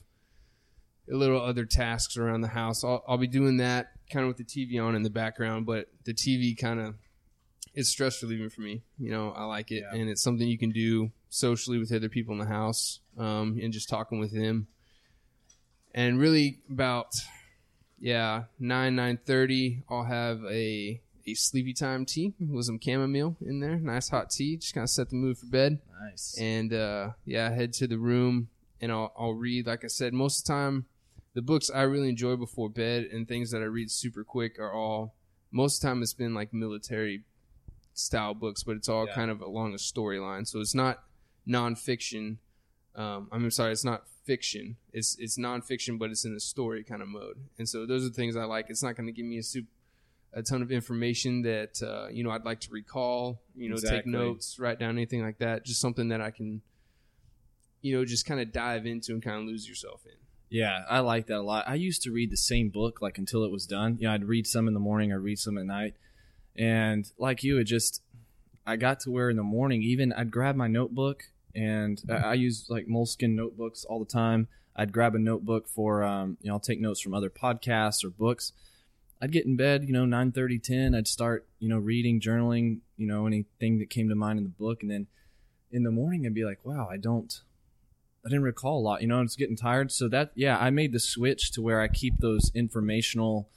[1.11, 4.37] a little other tasks around the house, I'll, I'll be doing that kind of with
[4.37, 5.65] the TV on in the background.
[5.65, 6.95] But the TV kind of
[7.73, 8.83] it's stress relieving for me.
[8.99, 9.99] You know, I like it, Yeah.
[9.99, 13.73] and it's something you can do socially with other people in the house, um, and
[13.73, 14.67] just talking with them.
[15.93, 17.13] And really, about
[17.99, 23.59] yeah nine nine thirty, I'll have a a sleepy time tea with some chamomile in
[23.61, 25.79] there, nice hot tea, just kind of set the mood for bed.
[26.01, 26.35] Nice.
[26.37, 28.49] And uh, yeah, head to the room
[28.81, 29.67] and I'll I'll read.
[29.67, 30.85] Like I said, most of the time,
[31.33, 34.73] the books I really enjoy before bed and things that I read super quick are
[34.73, 35.15] all
[35.51, 37.23] most of the time it's been like military
[37.93, 39.13] style books, but it's all Yeah.
[39.15, 40.47] kind of along a storyline.
[40.47, 41.03] So it's not
[41.47, 42.37] nonfiction.
[42.95, 44.77] Um, I'm sorry, it's not fiction.
[44.91, 47.37] It's it's nonfiction, but it's in a story kind of mode.
[47.57, 48.67] And so those are the things I like.
[48.69, 49.65] It's not going to give me a soup,
[50.31, 53.41] a ton of information that uh, you know I'd like to recall.
[53.55, 55.65] You know, take notes, write down anything like that.
[55.65, 56.61] Just something that I can,
[57.81, 60.13] you know, just kind of dive into and kind of lose yourself in.
[60.49, 61.65] Yeah, I like that a lot.
[61.67, 63.97] I used to read the same book like until it was done.
[63.99, 65.95] You know, I'd read some in the morning, I'd read some at night.
[66.57, 68.01] And like you, it just
[68.65, 71.23] I got to where in the morning even I'd grab my notebook
[71.55, 74.47] and I, I use like moleskin notebooks all the time.
[74.75, 78.09] I'd grab a notebook for um, you know, I'll take notes from other podcasts or
[78.09, 78.53] books.
[79.21, 80.95] I'd get in bed, you know, 9 30, 10.
[80.95, 84.49] I'd start, you know, reading, journaling, you know, anything that came to mind in the
[84.49, 84.81] book.
[84.81, 85.07] And then
[85.71, 87.41] in the morning, I'd be like, wow, I don't,
[88.25, 89.91] I didn't recall a lot, you know, I was getting tired.
[89.93, 93.49] So that, yeah, I made the switch to where I keep those informational,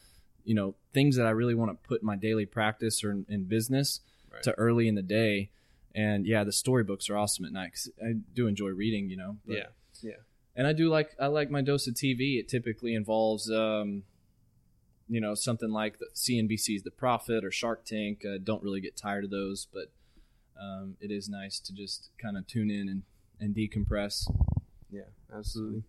[0.47, 3.27] you know, things that I really want to put in my daily practice or in,
[3.29, 4.01] in business
[4.33, 4.43] Right.
[4.45, 5.51] to early in the day.
[5.95, 9.39] And yeah, the storybooks are awesome at night 'cause I do enjoy reading, you know.
[9.47, 9.67] but- Yeah.
[10.03, 10.17] Yeah.
[10.55, 12.39] and I do like I like my dose of TV.
[12.39, 14.05] It typically involves, um,
[15.09, 18.25] you know, something like the CNBC's The Profit or Shark Tank.
[18.27, 19.91] I don't really get tired of those, but
[20.61, 23.03] um, it is nice to just kind of tune in and,
[23.41, 24.27] and decompress.
[24.91, 25.83] Yeah, absolutely.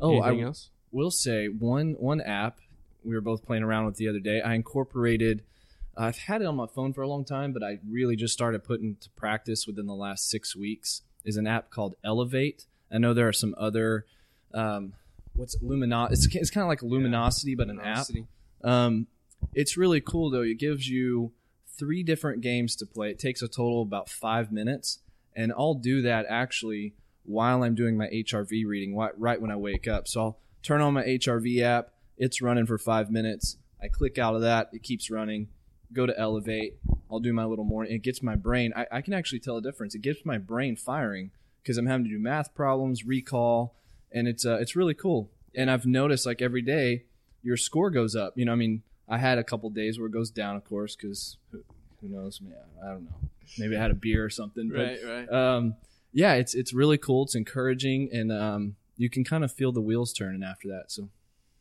[0.00, 0.70] Oh, Anything I else?
[0.90, 2.58] will say one one app
[3.04, 4.40] we were both playing around with the other day.
[4.40, 5.42] I incorporated.
[5.96, 8.64] I've had it on my phone for a long time, but I really just started
[8.64, 11.02] putting to practice within the last six weeks.
[11.24, 12.66] Is an app called Elevate.
[12.92, 14.04] I know there are some other.
[14.52, 14.92] Um,
[15.34, 16.14] what's Luminosity?
[16.14, 18.06] It's, it's kind of like Luminosity, but an app.
[18.62, 19.06] Um,
[19.54, 20.42] it's really cool though.
[20.42, 21.32] It gives you
[21.78, 23.10] three different games to play.
[23.10, 25.00] It takes a total of about five minutes,
[25.34, 29.88] and I'll do that actually while I'm doing my HRV reading, right when I wake
[29.88, 30.06] up.
[30.06, 31.90] So I'll turn on my HRV app.
[32.16, 33.56] It's running for five minutes.
[33.82, 34.70] I click out of that.
[34.72, 35.48] It keeps running.
[35.92, 36.74] Go to Elevate.
[37.10, 37.92] I'll do my little morning.
[37.92, 38.72] It gets my brain.
[38.74, 39.94] I, I can actually tell a difference.
[39.94, 41.30] It gets my brain firing
[41.62, 43.74] because I'm having to do math problems, recall,
[44.12, 45.30] and it's uh, it's really cool.
[45.54, 47.04] And I've noticed like every day
[47.42, 48.32] your score goes up.
[48.36, 50.96] You know, I mean, I had a couple days where it goes down, of course,
[50.96, 51.62] because who,
[52.00, 52.40] who knows?
[52.40, 53.28] Man, I don't know.
[53.58, 54.70] Maybe I had a beer or something.
[54.70, 55.32] But, Right, right.
[55.32, 55.76] Um,
[56.12, 57.24] yeah, it's it's really cool.
[57.24, 60.84] It's encouraging, and um, you can kind of feel the wheels turning after that.
[60.90, 61.08] So,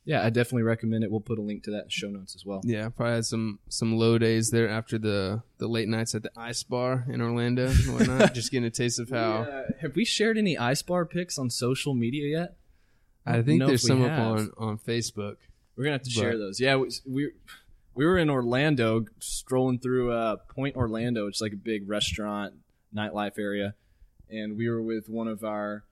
[0.06, 1.12] yeah, I definitely recommend it.
[1.12, 2.62] We'll put a link to that in show notes as well.
[2.64, 6.32] Yeah, probably had some some low days there after the the late nights at the
[6.36, 8.34] Ice Bar in Orlando and whatnot.
[8.34, 11.50] just getting a taste of how Uh, have we shared any ice bar pics on
[11.50, 12.58] social media yet?
[13.26, 15.38] I think there's some up on on Facebook.
[15.76, 16.60] We're gonna have to But- share those.
[16.60, 17.32] Yeah, we, we
[17.96, 22.56] we were in Orlando, strolling through uh, Point Orlando, which is like a big restaurant
[22.94, 23.76] nightlife area,
[24.30, 25.86] and we were with one of our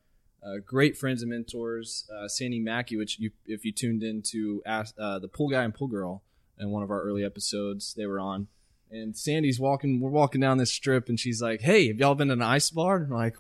[0.44, 2.98] uh, great friends and mentors, uh, Sandy Mackey.
[2.98, 6.24] Which you, if you tuned into ask, uh, the Pool Guy and Pool Girl
[6.60, 8.48] in one of our early episodes, they were on.
[8.90, 10.00] And Sandy's walking.
[10.02, 12.70] We're walking down this strip, and she's like, "Hey, have y'all been to an ice
[12.72, 13.36] bar?" And I'm like,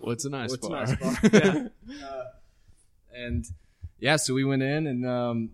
[0.00, 0.82] What's an Ice What's an Bar?
[0.82, 1.70] ice bar?
[1.86, 2.06] Yeah.
[2.06, 2.24] Uh,
[3.14, 3.44] and
[3.98, 5.50] yeah, so we went in and um,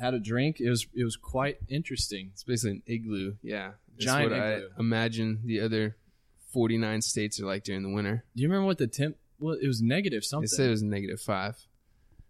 [0.00, 0.60] had a drink.
[0.60, 2.30] It was it was quite interesting.
[2.32, 3.34] It's basically an igloo.
[3.42, 4.68] Yeah, Giant what igloo.
[4.76, 5.96] I imagine the other
[6.52, 8.24] 49 states are like during the winter.
[8.36, 9.16] Do you remember what the temp?
[9.38, 10.42] Well, it was negative something.
[10.44, 11.56] They said it was negative five,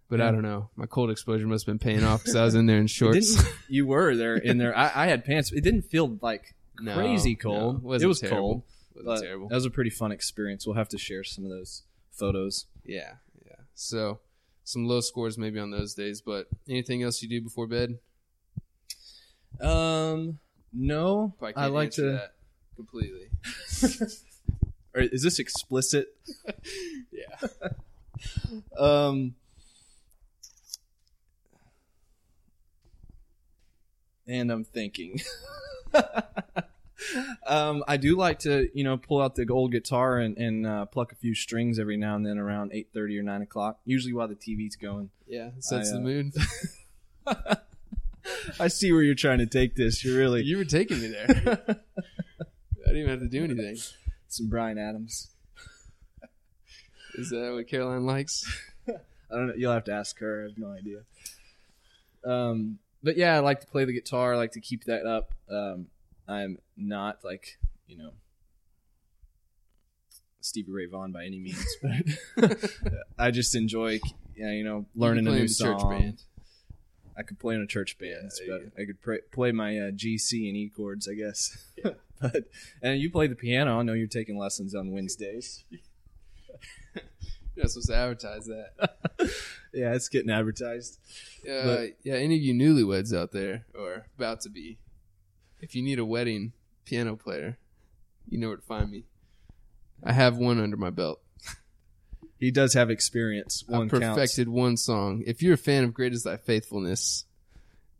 [0.08, 0.28] but Yeah.
[0.28, 0.70] I don't know.
[0.76, 3.42] My cold exposure must have been paying off because I was in there in shorts.
[3.68, 4.76] you were there in there.
[4.76, 5.52] I, I had pants.
[5.52, 7.76] It didn't feel like No, crazy no, cold.
[7.76, 8.38] it wasn't it was terrible.
[8.38, 8.62] cold.
[9.06, 9.48] Wasn't terrible.
[9.48, 10.66] that was a pretty fun experience.
[10.66, 12.64] We'll have to share some of those photos.
[12.84, 13.14] Yeah,
[13.44, 13.56] yeah.
[13.74, 14.20] So
[14.64, 17.98] some low scores maybe on those days, but anything else you do before bed?
[19.60, 20.38] Um,
[20.72, 22.02] no, I, I like to.
[22.12, 22.32] that
[22.74, 23.28] completely.
[24.96, 26.08] Or is this explicit?
[27.12, 27.48] Yeah.
[28.78, 29.34] Um,
[34.26, 35.20] and I'm thinking.
[37.46, 40.86] um, I do like to, you know, pull out the old guitar and, and uh,
[40.86, 43.80] pluck a few strings every now and then around eight thirty or nine o'clock.
[43.84, 45.10] Usually while the TV's going.
[45.26, 46.32] Yeah, sets I, the uh, mood.
[48.58, 50.04] I see where you're trying to take this.
[50.04, 51.26] You're really You were taking me there.
[51.68, 53.76] I didn't even have to do anything.
[54.28, 55.28] Some Bryan Adams.
[57.14, 58.44] Is that what Caroline likes?
[58.88, 58.92] I
[59.34, 59.54] don't know.
[59.56, 60.40] You'll have to ask her.
[60.40, 60.98] I have no idea.
[62.24, 64.34] Um, but yeah, I like to play the guitar.
[64.34, 65.32] I like to keep that up.
[65.50, 65.86] Um,
[66.28, 68.10] I'm not like you know
[70.40, 72.60] Stevie Ray Vaughan by any means, but
[73.18, 74.00] I just enjoy
[74.34, 75.78] you know learning a new song.
[75.78, 76.22] church band.
[77.18, 79.90] I could play in a church band, Yeah, but I could pray, play my uh,
[79.90, 81.56] G, C, and E chords, I guess.
[82.20, 82.44] but
[82.82, 83.78] and you play the piano.
[83.78, 85.64] I know you're taking lessons on Wednesdays.
[87.54, 88.96] You're not supposed to advertise that.
[89.72, 90.98] yeah, it's getting advertised.
[91.48, 94.76] Uh, But- yeah, any of you newlyweds out there or about to be,
[95.62, 96.52] if you need a wedding
[96.84, 97.56] piano player,
[98.28, 99.04] you know where to find me.
[100.04, 101.20] I have one under my belt.
[102.38, 103.64] He does have experience.
[103.66, 104.06] One counts.
[104.06, 105.22] perfected one song.
[105.26, 107.24] If you're a fan of Great Is Thy Faithfulness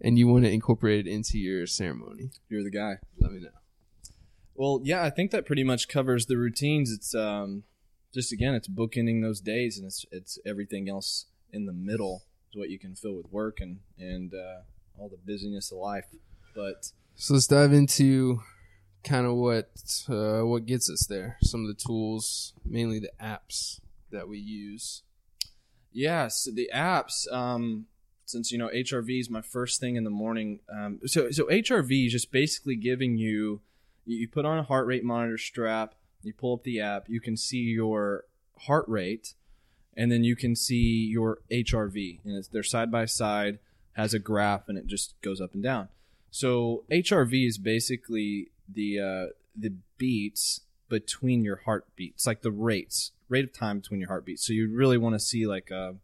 [0.03, 2.97] and you want to incorporate it into your ceremony, You're the guy.
[3.19, 3.49] let me know.
[4.57, 6.91] Well, yeah, I think that pretty much covers the routines.
[6.93, 7.65] It's um,
[8.13, 12.57] just again, it's bookending those days, and it's it's everything else in the middle is
[12.57, 14.63] what you can fill with work and and uh,
[14.99, 16.07] all the busyness of life.
[16.55, 18.41] But So let's dive into
[19.05, 19.71] kind of what
[20.09, 21.37] uh, what gets us there.
[21.43, 25.03] Some of the tools, mainly the apps that we use.
[25.93, 27.31] yeah, so the apps.
[27.33, 27.87] Um,
[28.27, 30.61] since you know HRV is my first thing in the morning.
[30.73, 33.61] Um, so so HRV is just basically giving you
[34.07, 35.95] you put on a heart rate monitor strap.
[36.23, 37.09] You pull up the app.
[37.09, 38.25] You can see your
[38.61, 39.35] heart rate,
[39.97, 43.59] and then you can see your HRV, and it's, they're side by side.
[43.93, 45.89] Has a graph, and it just goes up and down.
[46.31, 53.45] So HRV is basically the uh, the beats between your heartbeats, like the rates, rate
[53.45, 54.47] of time between your heartbeats.
[54.47, 55.97] So you really want to see like a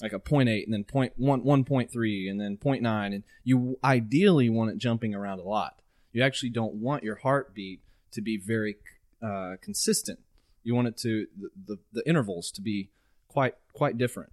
[0.00, 3.12] like a point eight, and then point one, one point three, and then point nine,
[3.12, 5.80] and you ideally want it jumping around a lot.
[6.12, 7.80] You actually don't want your heartbeat
[8.12, 8.76] to be very
[9.22, 10.20] uh, consistent.
[10.62, 12.90] You want it to the, the, the intervals to be
[13.28, 14.32] quite quite different.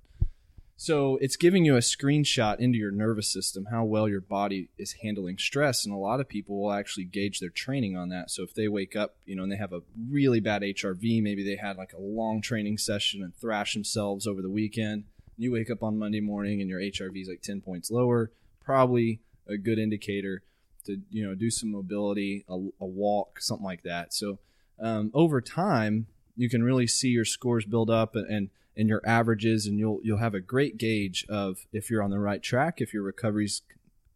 [0.78, 4.96] So it's giving you a screenshot into your nervous system how well your body is
[5.04, 8.30] handling stress, and a lot of people will actually gauge their training on that.
[8.30, 11.46] So if they wake up, you know, and they have a really bad HRV, maybe
[11.46, 15.06] they had like a long training session and thrash themselves over the weekend.
[15.38, 18.32] And you wake up on Monday morning and your HRV is like ten points lower,
[18.66, 20.44] probably a good indicator
[20.86, 24.14] to you know do some mobility, a, a walk, something like that.
[24.14, 24.40] So
[24.80, 29.02] um, over time, you can really see your scores build up and, and and your
[29.06, 32.82] averages, and you'll you'll have a great gauge of if you're on the right track,
[32.82, 33.62] if your recovery's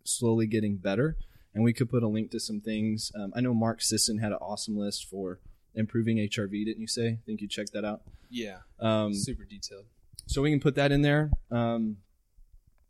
[0.03, 1.17] slowly getting better.
[1.55, 3.11] And we could put a link to some things.
[3.15, 5.39] Um, I know Mark Sisson had an awesome list for
[5.73, 6.51] improving HRV.
[6.65, 7.07] Didn't you say?
[7.07, 8.01] I think you checked that out.
[8.29, 9.85] Yeah, Um, super detailed.
[10.27, 11.31] so we can put that in there.
[11.49, 11.97] Um,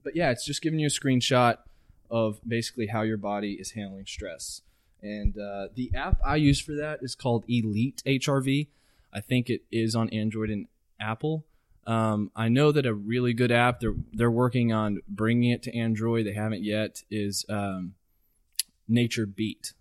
[0.04, 1.58] but yeah, it's just giving you a screenshot
[2.10, 4.62] of basically how your body is handling stress.
[5.02, 8.68] And uh, the app I use for that is called Elite HRV.
[9.14, 10.68] I think it is on Android and
[11.00, 11.46] Apple.
[11.88, 15.76] Um, I know that a really good app they're they're working on bringing it to
[15.76, 16.26] Android.
[16.26, 17.04] They haven't yet.
[17.10, 17.96] Is um,
[18.88, 19.74] Nature Beat.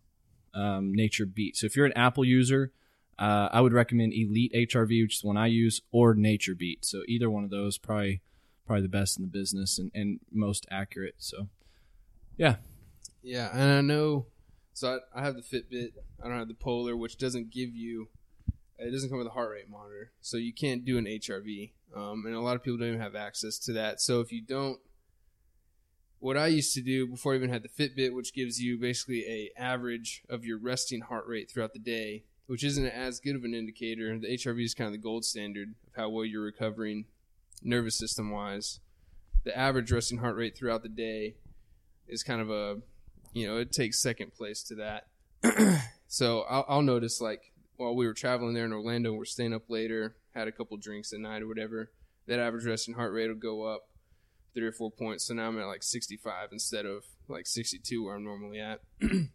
[0.55, 1.57] Um, Nature Beat.
[1.57, 2.73] So if you're an Apple user,
[3.19, 6.85] uh, I would recommend Elite HRV, which is the one I use, or Nature Beat.
[6.85, 8.23] So either one of those probably
[8.67, 11.17] probably the best in the business and, and most accurate.
[11.19, 11.49] So
[12.39, 12.57] yeah,
[13.23, 14.27] Yeah, and I know.
[14.73, 15.91] So I, I have the Fitbit.
[16.23, 18.09] I don't have the Polar, which doesn't give you.
[18.79, 21.73] It doesn't come with a heart rate monitor, so you can't do an HRV.
[21.97, 24.01] Um, and a lot of people don't even have access to that.
[24.01, 24.79] So if you don't,
[26.21, 29.25] what I used to do before I even had the Fitbit, which gives you basically
[29.27, 33.45] a average of your resting heart rate throughout the day, which isn't as good of
[33.45, 34.17] an indicator.
[34.17, 37.07] The HRV is kind of the gold standard of how well you're recovering,
[37.63, 38.79] nervous system wise.
[39.45, 41.35] The average resting heart rate throughout the day
[42.09, 42.79] is kind of a
[43.33, 45.07] you know, it takes second place to that.
[46.09, 49.69] so I'll, I'll notice like while we were traveling there in Orlando, we're staying up
[49.69, 51.93] later, had a couple drinks at night or whatever.
[52.27, 53.89] That average resting heart rate will go up
[54.55, 55.27] three or four points.
[55.27, 58.81] So now I'm at like 65 instead of like 62 where I'm normally at.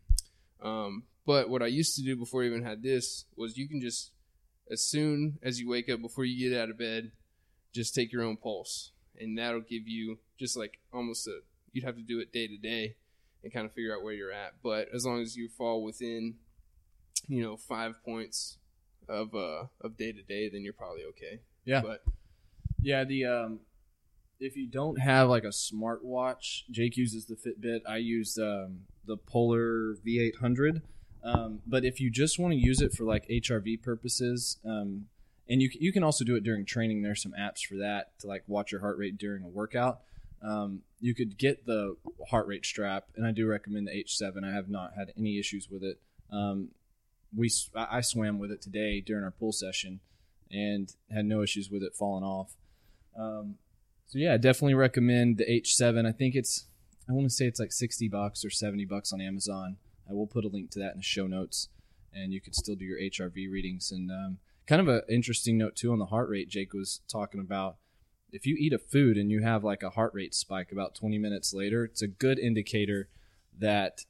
[0.61, 3.80] um, but what I used to do before I even had this was you can
[3.80, 4.11] just
[4.71, 7.11] as soon as you wake up before you get out of bed,
[7.74, 11.39] just take your own pulse, and that'll give you just like almost a
[11.74, 12.95] you'd have to do it day to day
[13.43, 14.53] and kind of figure out where you're at.
[14.63, 16.36] But as long as you fall within,
[17.28, 18.57] you know, five points
[19.09, 21.41] of uh of day to day, then you're probably okay.
[21.65, 21.82] Yeah.
[21.82, 22.03] But
[22.82, 23.59] Yeah, the um,
[24.39, 27.82] if you don't have like a smartwatch, Jake uses the Fitbit.
[27.88, 30.82] I use um, the Polar V800.
[31.24, 35.05] Um, but if you just want to use it for like HRV purposes, um,
[35.47, 37.01] and you you can also do it during training.
[37.01, 40.01] There's some apps for that to like watch your heart rate during a workout.
[40.43, 41.95] Um, you could get the
[42.29, 44.43] heart rate strap, and I do recommend the H7.
[44.43, 45.99] I have not had any issues with it.
[46.31, 46.69] Um,
[47.35, 49.99] we I swam with it today during our pool session,
[50.51, 52.55] and had no issues with it falling off.
[53.17, 53.55] Um,
[54.07, 56.05] so yeah, definitely recommend the H7.
[56.05, 56.65] I think it's
[57.09, 59.77] I want to say it's like 60 bucks or 70 bucks on Amazon.
[60.09, 61.69] I will put a link to that in the show notes,
[62.13, 63.91] and you could still do your HRV readings.
[63.91, 64.37] And um,
[64.67, 66.49] kind of an interesting note too on the heart rate.
[66.49, 67.77] Jake was talking about
[68.34, 71.17] if you eat a food and you have like a heart rate spike about 20
[71.19, 73.07] minutes later, it's a good indicator
[73.59, 74.01] that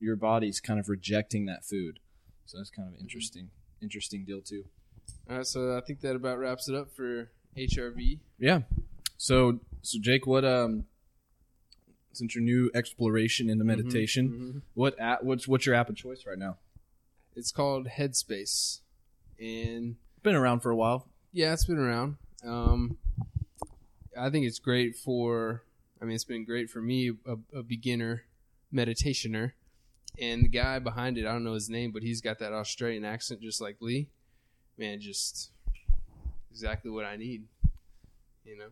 [0.00, 1.98] your body's kind of rejecting that food.
[2.46, 3.50] So that's kind of an interesting,
[3.82, 4.64] interesting deal too.
[5.28, 8.20] all right, so I think that about wraps it up for HRV.
[8.38, 8.60] Yeah.
[9.16, 10.84] So so Jake, what um
[12.12, 14.62] since your new exploration into meditation, Mhm.
[14.74, 16.58] what app what's what's your app of choice right now?
[17.34, 18.80] It's called Headspace,
[19.40, 21.08] and Been around for a while.
[21.32, 22.16] yeah, it's been around.
[22.44, 22.98] Um,
[24.18, 25.62] I think it's great for.
[26.00, 28.24] I mean, it's been great for me, a, a beginner
[28.72, 29.52] meditationer,
[30.20, 33.04] and the guy behind it, I don't know his name, but he's got that Australian
[33.04, 34.08] accent just like Lee.
[34.76, 35.50] Man, just
[36.50, 37.44] exactly what I need,
[38.44, 38.68] you know.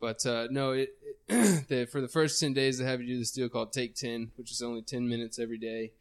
[0.00, 0.90] But uh, no, it,
[1.28, 3.94] it the, for the first ten days they have you do this deal called Take
[3.94, 5.92] Ten, which is only ten minutes every day.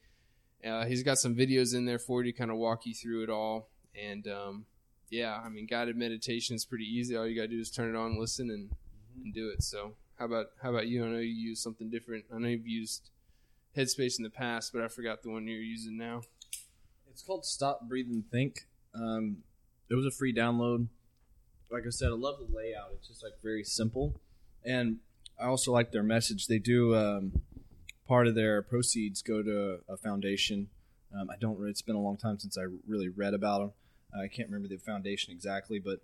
[0.65, 3.23] Uh, he's got some videos in there for you to kind of walk you through
[3.23, 3.69] it all,
[4.01, 4.65] and um,
[5.13, 7.15] yeah, I mean, guided meditation is pretty easy.
[7.15, 8.71] All you gotta do is turn it on, listen, and,
[9.23, 9.61] and do it.
[9.61, 11.05] So, how about how about you?
[11.05, 12.25] I know you use something different.
[12.33, 13.11] I know you've used
[13.77, 16.21] Headspace in the past, but I forgot the one you're using now.
[17.11, 18.65] It's called Stop Breathe and Think.
[18.95, 19.43] Um,
[19.87, 20.87] it was a free download.
[21.69, 22.89] Like I said, I love the layout.
[22.95, 24.19] It's just like very simple,
[24.65, 24.97] and
[25.39, 26.47] I also like their message.
[26.47, 27.41] They do um,
[28.07, 30.69] part of their proceeds go to a foundation.
[31.15, 31.63] Um, I don't.
[31.67, 33.71] It's been a long time since I really read about them.
[34.17, 36.01] I can't remember the foundation exactly, but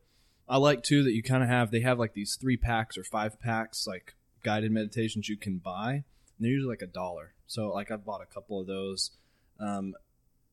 [0.48, 1.72] I like too that you kind of have.
[1.72, 5.92] They have like these three packs or five packs, like guided meditations you can buy.
[5.92, 6.04] And
[6.40, 7.34] they're usually like a dollar.
[7.48, 9.12] So like I've bought a couple of those.
[9.60, 9.96] Um,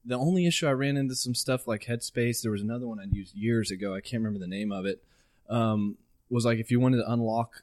[0.04, 2.42] the only issue I ran into some stuff like Headspace.
[2.42, 3.94] There was another one I used years ago.
[3.94, 5.02] I can't remember the name of it.
[5.48, 5.96] Um,
[6.28, 7.62] was like if you wanted to unlock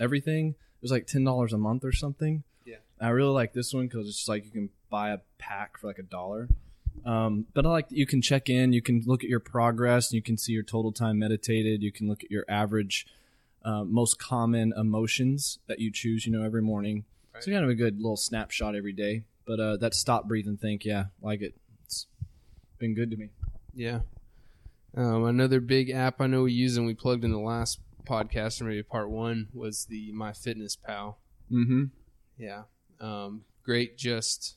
[0.00, 2.42] everything, it was like ten dollars a month or something.
[2.64, 2.76] Yeah.
[3.00, 5.86] I really like this one because it's just like you can buy a pack for
[5.86, 6.48] like a dollar.
[7.04, 10.12] Um, but I like that you can check in, you can look at your progress,
[10.12, 13.06] you can see your total time meditated, you can look at your average,
[13.64, 17.04] uh, most common emotions that you choose, you know, every morning.
[17.40, 19.24] So kind of a good little snapshot every day.
[19.46, 21.54] But uh, that stop, breathe, and think, yeah, like it.
[21.84, 22.06] It's
[22.78, 23.30] been good to me.
[23.74, 24.00] Yeah.
[24.96, 28.60] Um, another big app I know we use and we plugged in the last podcast
[28.60, 31.18] or maybe part one was the My Fitness Pal.
[31.50, 31.84] Mm-hmm.
[32.38, 32.62] Yeah.
[33.00, 33.96] Um, great.
[33.96, 34.56] Just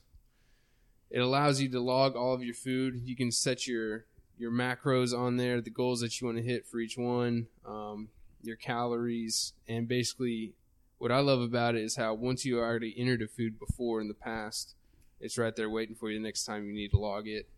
[1.10, 3.02] it allows you to log all of your food.
[3.04, 4.06] You can set your
[4.38, 8.08] your macros on there, the goals that you want to hit for each one, um,
[8.42, 10.52] your calories, and basically
[10.98, 14.08] what I love about it is how once you already entered a food before in
[14.08, 14.74] the past,
[15.20, 17.48] it's right there waiting for you the next time you need to log it.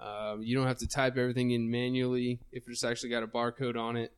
[0.00, 2.40] Um, you don't have to type everything in manually.
[2.50, 4.12] If it's actually got a barcode on it,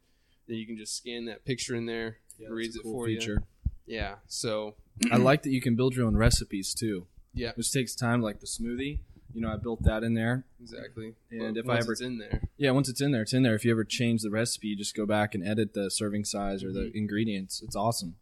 [0.47, 2.19] then you can just scan that picture in there.
[2.39, 3.39] it reads it for you.
[3.87, 4.17] Yeah.
[4.27, 4.77] So
[5.13, 7.07] I like that you can build your own recipes too.
[7.35, 7.53] Yeah.
[7.55, 8.99] Which takes time, like the smoothie.
[9.35, 10.45] You know, I built that in there.
[10.63, 11.15] Exactly.
[11.33, 13.43] And Well, if I ever- it's in there, Yeah, once it's in there, it's in
[13.43, 13.57] there.
[13.57, 16.63] If you ever change the recipe, you just go back and edit the serving size
[16.63, 16.93] or Mm-hmm.
[16.93, 17.61] the ingredients.
[17.61, 18.15] It's awesome.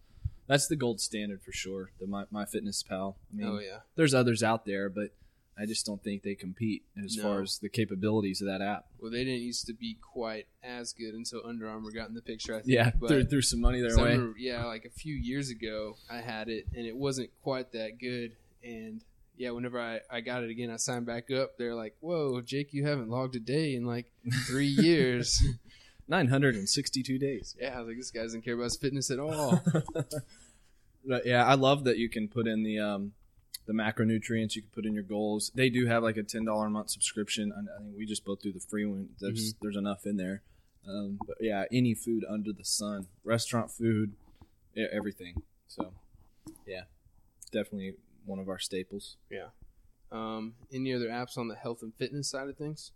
[0.47, 1.93] That's the gold standard for sure.
[2.01, 3.19] The My, My Fitness Pal.
[3.33, 5.11] I mean, oh yeah, there's others out there, but
[5.57, 7.23] I just don't think they compete as No.
[7.25, 8.87] far as the capabilities of that app.
[8.99, 12.23] well they didn't used to be quite as good until Under Armour got in the
[12.23, 12.55] picture.
[12.55, 12.73] I think.
[12.73, 14.13] Yeah, threw, threw some money their way.
[14.15, 17.99] remember, yeah, like a few years ago, I had it and it wasn't quite that
[18.01, 18.33] good.
[18.65, 19.03] And
[19.37, 21.57] yeah, whenever I, I got it again, I signed back up.
[21.59, 24.13] They're like, "Whoa, Jake, you haven't logged a day in like
[24.47, 25.43] three years."
[26.09, 27.57] 962 days.
[27.61, 29.63] yeah, I was like, "This guy doesn't care about his fitness at all."
[31.05, 33.13] But yeah, I love that you can put in the um,
[33.67, 34.55] the macronutrients.
[34.55, 35.51] You can put in your goals.
[35.55, 37.53] They do have like a ten dollar a month subscription.
[37.55, 39.09] and I think we just both do the free one.
[39.19, 40.43] There's there's enough in there.
[40.89, 44.13] Um, but yeah, any food under the sun, restaurant food,
[44.77, 45.43] everything.
[45.67, 45.93] So
[46.67, 46.83] yeah,
[47.51, 47.95] definitely
[48.25, 49.17] one of our staples.
[49.31, 49.49] Yeah.
[50.11, 52.93] Um, any other apps on the health and fitness side of things?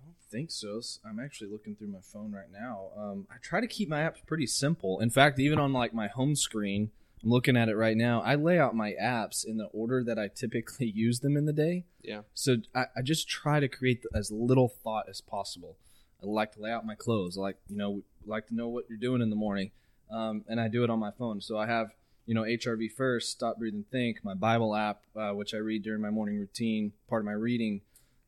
[0.00, 0.80] I don't think so.
[1.04, 2.90] I'm actually looking through my phone right now.
[2.96, 5.00] Um, I try to keep my apps pretty simple.
[5.00, 6.90] In fact, even on like my home screen,
[7.22, 8.20] I'm looking at it right now.
[8.22, 11.52] I lay out my apps in the order that I typically use them in the
[11.52, 11.84] day.
[12.02, 12.22] Yeah.
[12.34, 15.76] So I, I just try to create as little thought as possible.
[16.22, 17.36] I like to lay out my clothes.
[17.36, 19.72] I like you know like to know what you're doing in the morning,
[20.10, 21.40] um, and I do it on my phone.
[21.40, 21.90] So I have
[22.26, 24.24] you know HRV first, stop, breathe, and think.
[24.24, 27.80] My Bible app, uh, which I read during my morning routine, part of my reading.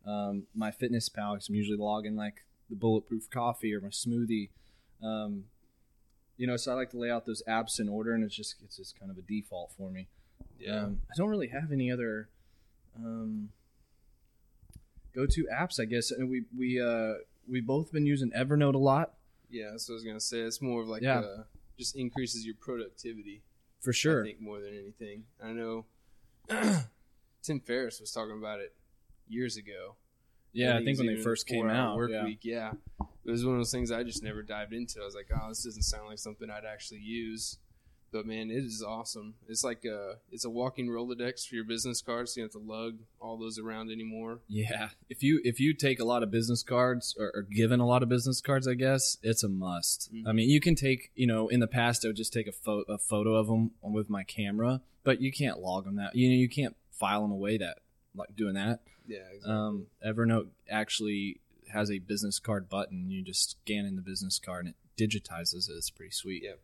[0.07, 4.51] Um, my Fitness Pal, because I'm usually logging like the bulletproof coffee or my smoothie.
[5.03, 5.45] Um,
[6.37, 8.57] you know, so I like to lay out those apps in order, and it's just
[8.65, 10.09] it's just kind of a default for me.
[10.71, 12.29] Um, I don't really have any other
[12.97, 13.51] um,
[15.15, 16.11] go-to apps, I guess.
[16.11, 17.15] And we we uh,
[17.49, 19.15] we both been using Evernote a lot
[19.55, 19.71] yeah.
[19.71, 20.39] That's what I was gonna say.
[20.41, 21.21] It's more of like Yeah.
[21.21, 21.45] uh,
[21.79, 23.43] just increases your productivity.
[23.85, 24.23] For sure.
[24.23, 25.25] I think more than anything.
[25.43, 25.85] I know
[27.43, 28.75] Tim Ferriss was talking about it
[29.29, 29.97] years ago.
[30.53, 31.97] Yeah, I think when they first came out.
[31.97, 32.25] Work yeah.
[32.25, 32.73] week, yeah.
[33.25, 35.01] It was one of those things I just never dived into.
[35.01, 37.59] I was like, oh, this doesn't sound like something I'd actually use.
[38.15, 39.35] But man, it is awesome.
[39.49, 42.33] It's like a it's a walking Rolodex for your business cards.
[42.33, 44.39] So you don't have to lug all those around anymore.
[44.47, 47.87] Yeah, if you if you take a lot of business cards or, or given a
[47.87, 50.15] lot of business cards, I guess it's a must.
[50.15, 50.29] Mhm.
[50.29, 52.53] I mean, you can take you know in the past I would just take a,
[52.53, 56.29] pho- a photo of them with my camera, but you can't log them that you
[56.29, 57.79] know you can't file them away that
[58.15, 58.81] like doing that.
[59.09, 59.53] Yeah, exactly.
[59.53, 61.41] Um, Evernote actually
[61.73, 63.11] has a business card button.
[63.11, 65.73] You just scan in the business card and it digitizes it.
[65.77, 66.45] It's pretty sweet.
[66.45, 66.61] Yep.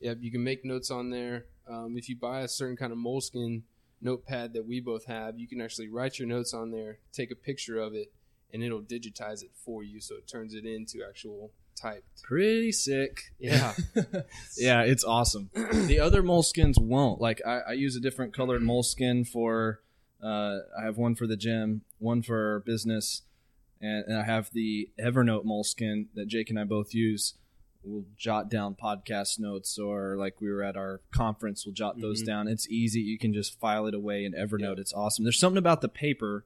[0.00, 1.46] Yep, you can make notes on there.
[1.68, 3.62] Um, if you buy a certain kind of Moleskine
[4.00, 7.36] notepad that we both have, you can actually write your notes on there, take a
[7.36, 8.12] picture of it,
[8.52, 12.22] and it'll digitize it for you, so it turns it into actual typed.
[12.22, 13.32] Pretty sick.
[13.38, 13.74] Yeah.
[14.56, 15.50] yeah, it's awesome.
[15.54, 17.20] the other Moleskines won't.
[17.20, 19.80] Like I, I use a different colored Moleskine for.
[20.22, 23.22] Uh, I have one for the gym, one for business,
[23.82, 27.34] and, and I have the Evernote Moleskine that Jake and I both use.
[27.86, 32.22] We'll jot down podcast notes, or like we were at our conference, we'll jot those
[32.22, 32.26] Mhm.
[32.26, 32.48] down.
[32.48, 33.00] It's easy.
[33.00, 34.78] You can just file it away in Evernote.
[34.80, 35.24] It's awesome.
[35.24, 36.44] There's something about the paper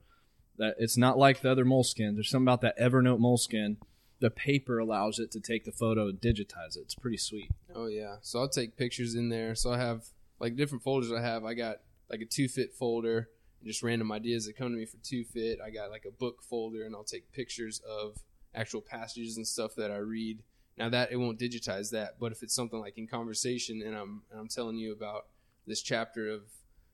[0.57, 2.13] that it's not like the other Moleskine.
[2.13, 3.77] There's something about that Evernote Moleskine.
[4.19, 6.81] The paper allows it to take the photo and digitize it.
[6.81, 7.49] It's pretty sweet.
[7.73, 8.17] Oh yeah.
[8.21, 9.55] So I'll take pictures in there.
[9.55, 11.43] So I have like different folders I have.
[11.43, 11.77] I got
[12.07, 13.29] like a two fit folder
[13.59, 15.59] and just random ideas that come to me for two fit.
[15.59, 18.17] I got like a book folder and I'll take pictures of
[18.53, 20.43] actual passages and stuff that I read.
[20.77, 24.23] Now that it won't digitize that, but if it's something like in conversation and I'm
[24.31, 25.27] and I'm telling you about
[25.67, 26.41] this chapter of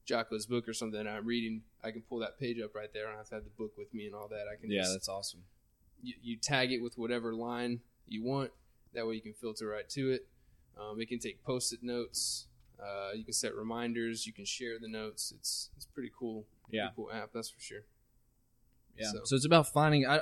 [0.06, 3.06] Jocko's book or something I'm reading, I can pull that page up right there.
[3.08, 4.46] I don't have to have the book with me and all that.
[4.52, 5.42] I can Yeah, just that's awesome.
[6.02, 8.52] you, you tag it with whatever line you want.
[8.94, 10.28] That way you can filter right to it.
[10.80, 12.48] Um, it can take post-it notes.
[12.82, 14.26] Uh, you can set reminders.
[14.28, 15.34] You can share the notes.
[15.38, 16.46] It's it's pretty cool.
[16.70, 16.88] Yeah.
[16.90, 17.30] Pretty cool app.
[17.34, 17.82] That's for sure.
[18.98, 19.12] Yeah.
[19.12, 20.06] So, So- it's about finding.
[20.08, 20.22] I,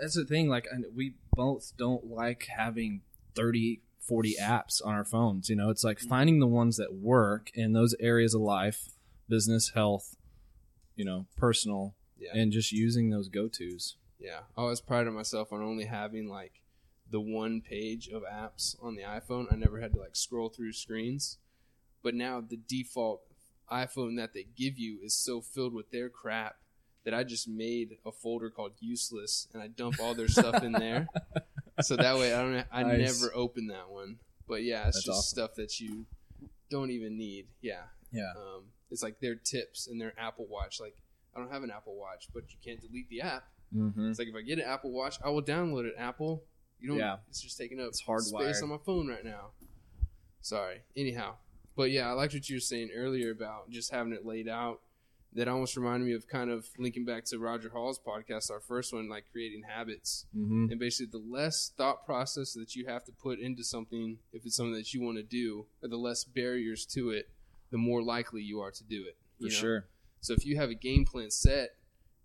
[0.00, 0.48] that's the thing.
[0.48, 3.02] Like we both don't like having
[3.34, 5.48] 30, 40 apps on our phones.
[5.48, 6.08] You know, it's like mm-hmm.
[6.08, 8.90] finding the ones that work in those areas of life,
[9.28, 10.16] business, health,
[10.96, 12.30] you know, personal, Yeah.
[12.34, 13.96] and just using those go tos.
[14.18, 16.60] Yeah, I always prided myself on only having like
[17.10, 19.46] the one page of apps on the iPhone.
[19.52, 21.38] I never had to like scroll through screens.
[22.02, 23.22] But now the default
[23.70, 26.56] iPhone that they give you is so filled with their crap
[27.08, 30.72] that I just made a folder called useless and I dump all their stuff in
[30.72, 31.08] there.
[31.80, 33.20] So that way I don't I Nice.
[33.22, 34.16] never open that one.
[34.48, 35.36] But yeah, it's That's just awesome.
[35.38, 36.06] stuff that you
[36.70, 37.46] don't even need.
[37.62, 37.82] Yeah.
[38.10, 38.32] Yeah.
[38.36, 40.80] Um, it's like their tips and their Apple Watch.
[40.80, 40.96] Like
[41.36, 43.44] I don't have an Apple Watch, but you can't delete the app.
[43.72, 44.10] Mm-hmm.
[44.10, 45.94] It's like if I get an Apple Watch, I will download it.
[45.96, 46.42] Apple,
[46.80, 46.98] you don't.
[46.98, 47.18] Yeah.
[47.28, 48.22] It's just taking up It's hardwired.
[48.54, 49.50] space on my phone right now.
[50.40, 50.78] Sorry.
[50.96, 51.34] Anyhow,
[51.76, 54.80] but yeah, I liked what you were saying earlier about just having it laid out.
[55.34, 58.94] That almost reminded me of kind of linking back to Roger Hall's podcast, our first
[58.94, 60.24] one, like creating habits.
[60.36, 60.70] Mm-hmm.
[60.70, 64.56] And basically, the less thought process that you have to put into something, if it's
[64.56, 67.28] something that you want to do, or the less barriers to it,
[67.70, 69.16] the more likely you are to do it.
[69.38, 69.50] For know?
[69.50, 69.84] sure.
[70.20, 71.76] So if you have a game plan set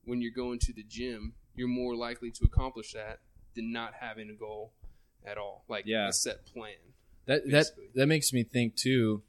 [0.06, 3.20] when you're going to the gym, you're more likely to accomplish that
[3.56, 4.72] than not having a goal
[5.26, 6.08] at all, like Yeah.
[6.08, 6.76] a set plan.
[7.26, 9.24] That that that makes me think too.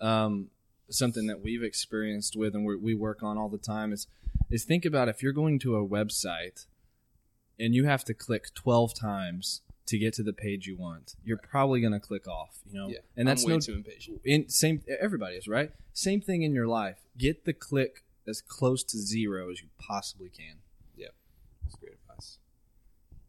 [0.00, 0.50] Um,
[0.92, 4.06] something that we've experienced with and we we work on all the time is
[4.50, 6.66] is think about if you're going to a website
[7.58, 11.36] and you have to click twelve times to get to the page you want, you're
[11.36, 12.60] probably going to click off.
[12.70, 14.20] You know, Yeah, and that's no too impatient.
[14.24, 15.72] in same everybody is right.
[15.92, 16.98] Same thing in your life.
[17.18, 20.56] Get the click as close to zero as you possibly can.
[20.96, 21.08] Yeah
[21.64, 22.38] that's great advice.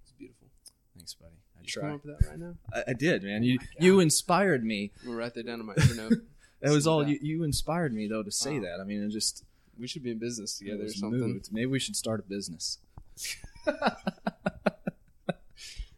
[0.03, 0.47] It's beautiful.
[0.95, 1.33] Thanks, buddy.
[1.57, 2.55] I You come up with that right now?
[2.73, 3.41] I, I did, man.
[3.41, 3.67] Oh you God.
[3.79, 4.91] you inspired me.
[5.01, 6.21] I'm gonna write that down in my Evernote.
[6.63, 7.09] That was all that.
[7.09, 8.65] you, you inspired me though to say Wow.
[8.65, 8.79] that.
[8.81, 9.43] I mean, it just
[9.79, 11.19] We should be in business together or something.
[11.19, 11.49] moved.
[11.51, 12.79] Maybe we should start a business.
[13.67, 13.91] I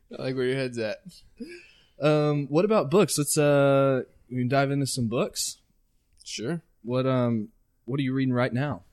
[0.09, 0.99] like where your head's at.
[2.01, 3.17] Um, what about books?
[3.17, 5.57] Let's uh, we can dive into some books.
[6.23, 6.61] Sure.
[6.83, 7.49] What um,
[7.85, 8.83] what are you reading right now?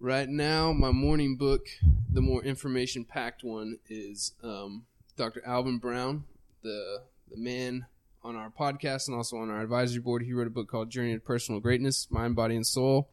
[0.00, 1.66] Right now, my morning book,
[2.12, 4.84] the more information packed one, is um,
[5.16, 5.42] Dr.
[5.44, 6.24] Alvin Brown,
[6.62, 7.86] the the man
[8.22, 10.22] on our podcast and also on our advisory board.
[10.22, 13.10] He wrote a book called Journey to Personal Greatness: Mind, Body, and Soul,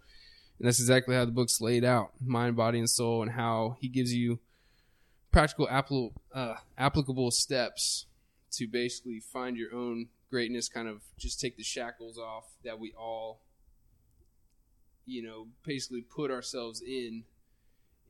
[0.60, 3.88] and that's exactly how the book's laid out: mind, body, and soul, and how he
[3.88, 4.40] gives you
[5.32, 5.68] practical,
[6.34, 8.06] uh, applicable steps
[8.52, 10.70] to basically find your own greatness.
[10.70, 13.42] Kind of just take the shackles off that we all
[15.06, 17.24] you know, basically put ourselves in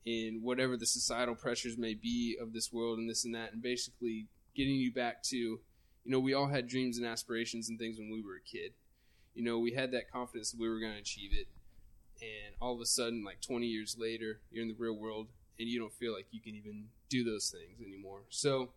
[0.04, 3.60] in whatever the societal pressures may be of this world and this and that, and
[3.62, 5.58] basically getting you back to,
[6.06, 8.72] you know, we all had dreams and aspirations and things when we were a kid.
[9.34, 11.48] You know, we had that confidence that we were going to achieve it,
[12.20, 15.26] and all of a sudden, like 20 years later, you're in the real world
[15.58, 18.20] and you don't feel like you can even do those things anymore.
[18.28, 18.70] So,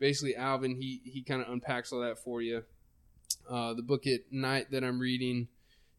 [0.00, 2.64] basically, Alvin he he kind of unpacks all that for you.
[3.48, 5.48] Uh, the book at night that I'm reading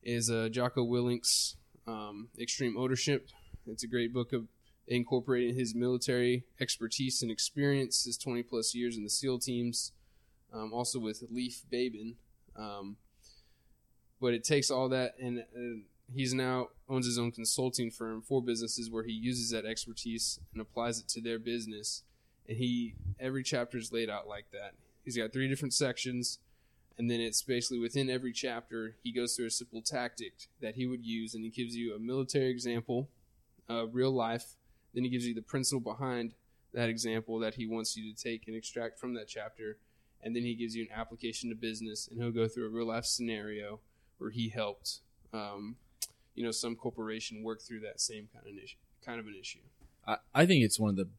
[0.03, 1.55] is uh, Jocko Willink's
[1.87, 3.29] um, Extreme Ownership.
[3.65, 4.47] It's a great book of
[4.87, 9.93] incorporating his military expertise and experience, his 20 plus years in the SEAL teams,
[10.53, 12.15] um, also with Leif Babin.
[12.55, 12.97] Um,
[14.21, 15.43] but it takes all that, and
[16.13, 20.61] he's now owns his own consulting firm for businesses where he uses that expertise and
[20.61, 22.03] applies it to their business.
[22.47, 24.73] And he every chapter is laid out like that.
[25.03, 26.39] He's got three different sections
[26.97, 30.85] and then it's basically within every chapter he goes through a simple tactic that he
[30.85, 33.09] would use and he gives you a military example
[33.69, 34.55] uh, real life
[34.93, 36.33] then he gives you the principle behind
[36.73, 39.77] that example that he wants you to take and extract from that chapter
[40.23, 42.87] and then he gives you an application to business and he'll go through a real
[42.87, 43.79] life scenario
[44.17, 44.99] where he helped
[45.33, 45.75] um,
[46.35, 49.59] you know some corporation work through that same kind of issue kind of an issue
[50.07, 51.09] I, I think it's one of the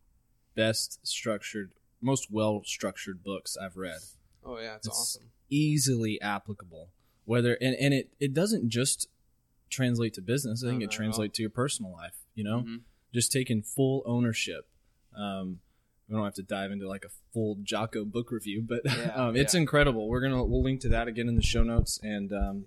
[0.54, 3.98] best structured, most well structured books I've read.
[4.44, 6.88] oh yeah it's, It's- awesome Easily applicable.
[7.26, 9.08] Whether and, and it, it doesn't just
[9.70, 10.64] translate to business.
[10.64, 12.16] I think it translates to your personal life.
[12.34, 12.80] You know, Mhm.
[13.12, 14.66] just taking full ownership.
[15.14, 15.60] Um,
[16.08, 19.36] we don't have to dive into like a full Jocko book review, but Yeah, um,
[19.36, 19.60] it's yeah.
[19.60, 20.08] incredible.
[20.08, 22.66] We're gonna we'll link to that again in the show notes, and um,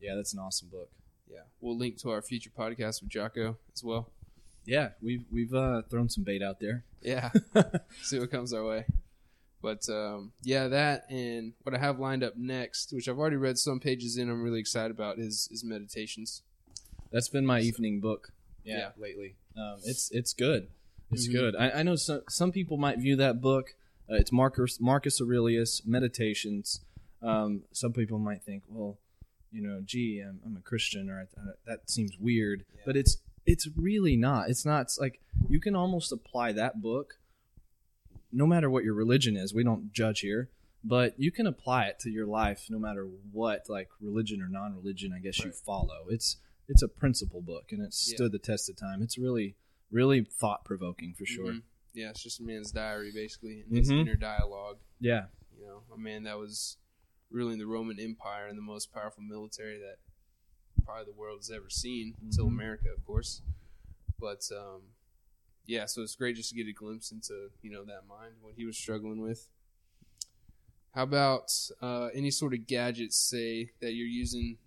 [0.00, 0.90] yeah, that's an awesome book.
[1.30, 4.10] yeah we'll link to our future podcast with jocko as well
[4.64, 6.84] Yeah, we've we've uh, thrown some bait out there.
[7.00, 7.30] Yeah.
[8.02, 8.84] See what comes our way.
[9.60, 13.58] But um, yeah, that and what I have lined up next, which I've already read
[13.58, 16.42] some pages in, I'm really excited about, is is meditations.
[17.12, 18.32] That's been my evening book.
[18.64, 18.88] Yeah, Yeah.
[18.96, 19.36] lately.
[19.56, 20.68] Um, it's it's good.
[21.12, 21.32] It's Mhm.
[21.32, 21.56] good.
[21.56, 23.74] I, I know some some people might view that book.
[24.10, 26.80] Uh, it's Marcus Marcus Aurelius Meditations.
[27.20, 28.98] Um, some people might think, well,
[29.52, 32.64] you know, gee, I'm, I'm a Christian, or uh, that seems weird.
[32.74, 32.82] Yeah.
[32.86, 34.48] But it's it's really not.
[34.50, 34.82] It's not.
[34.82, 37.20] It's like you can almost apply that book,
[38.32, 39.52] no matter what your religion is.
[39.54, 40.48] We don't judge here,
[40.82, 45.12] but you can apply it to your life, no matter what, like religion or non-religion.
[45.12, 46.06] I guess you follow.
[46.08, 46.38] It's
[46.68, 48.16] it's a principle book, and it's Yeah.
[48.16, 49.02] stood the test of time.
[49.02, 49.56] It's really
[49.92, 51.52] really thought provoking for sure.
[51.52, 51.62] Mhm.
[51.94, 54.00] Yeah, it's just a man's diary basically, and his Mhm.
[54.00, 54.78] inner dialogue.
[54.98, 56.78] Yeah, You know, a man that was
[57.30, 59.98] ruling the Roman Empire and the most powerful military that
[60.84, 62.52] probably the world has ever seen, until Mhm.
[62.54, 63.42] America, of course.
[64.18, 64.94] But um,
[65.66, 68.54] yeah, so it's great just to get a glimpse into you know that mind, what
[68.54, 69.48] he was struggling with.
[70.94, 74.58] How about uh, any sort of gadgets, say that you're using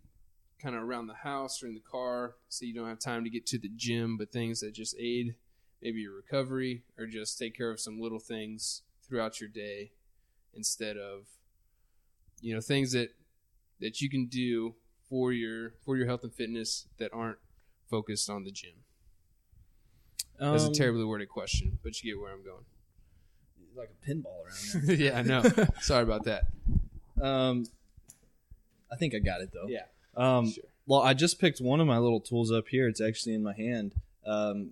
[0.62, 3.30] kind of around the house or in the car, so you don't have time to
[3.30, 5.36] get to the gym, but things that just aid
[5.82, 9.92] maybe your recovery or just take care of some little things throughout your day
[10.56, 11.26] instead of
[12.42, 13.10] you know things that
[13.82, 14.74] that you can do
[15.10, 17.38] for your for your health and fitness that aren't
[17.90, 18.72] focused on the gym.
[20.40, 22.66] That's a Um, terribly worded question, but you get where I'm going.
[23.76, 24.96] like a pinball around there.
[24.96, 25.44] yeah, I know.
[25.82, 26.46] Sorry about that.
[27.22, 27.66] um,
[28.92, 29.68] I think I got it though.
[29.68, 29.86] Yeah,
[30.16, 30.64] Um, sure.
[30.88, 32.88] Well, I just picked one of my little tools up here.
[32.88, 33.94] It's actually in my hand.
[34.26, 34.72] Um,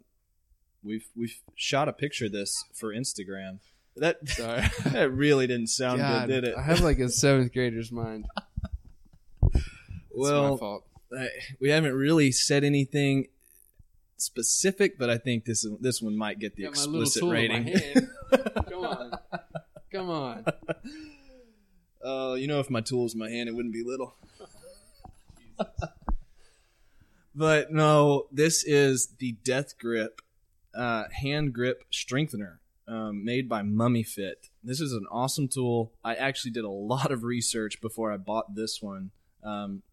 [0.84, 3.60] we've we've shot a picture of this for Instagram.
[3.98, 4.64] That Sorry.
[4.86, 6.58] that really didn't sound God, good, did it?
[6.58, 8.26] I have like a seventh grader's mind.
[10.16, 10.86] It's my well, fault.
[11.18, 11.30] I-
[11.60, 13.30] we haven't really said anything
[14.18, 17.34] specific, but I think this is, this one might get the Got explicit in my
[17.34, 17.68] rating.
[17.68, 18.10] hand.
[18.70, 19.12] Come on,
[19.92, 20.46] come on.
[22.04, 24.14] Oh, you know, if my tool was in my hand, it wouldn't be little.
[27.36, 30.22] but no, this is the Death Grip
[30.76, 34.50] uh, hand grip strengthener um, made by Mummy Fit.
[34.64, 35.94] This is an awesome tool.
[36.04, 39.12] I actually did a lot of research before I bought this one.
[39.44, 39.84] Um,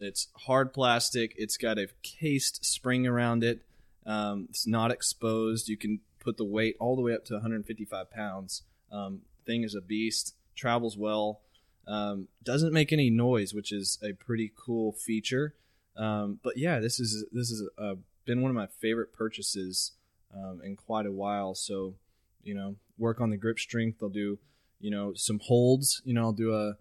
[0.00, 1.34] it's hard plastic.
[1.36, 3.60] It's got a cased spring around it.
[4.04, 5.68] Um, it's not exposed.
[5.68, 8.62] You can put the weight all the way up to 155 pounds.
[8.92, 10.34] Um, thing is a beast.
[10.54, 11.40] Travels well.
[11.86, 15.54] Um, doesn't make any noise, which is a pretty cool feature.
[15.96, 19.92] Um, but yeah, this is this is uh, been one of my favorite purchases
[20.34, 21.54] um, in quite a while.
[21.54, 21.94] So
[22.42, 24.02] you know, work on the grip strength.
[24.02, 24.38] I'll do
[24.80, 26.02] you know some holds.
[26.04, 26.76] You know, I'll do a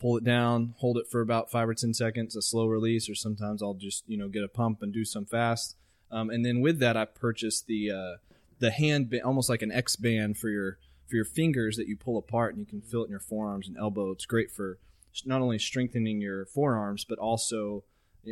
[0.00, 3.14] pull it down, hold it for about five or ten seconds, a slow release, or
[3.14, 5.76] sometimes I'll just you know get a pump and do some fast.
[6.10, 8.16] Um, and then with that, I purchased the uh,
[8.58, 10.78] the hand almost like an X band for your
[11.12, 13.68] for your fingers that you pull apart, and you can feel it in your forearms
[13.68, 14.12] and elbow.
[14.12, 14.78] It's great for
[15.26, 17.84] not only strengthening your forearms, but also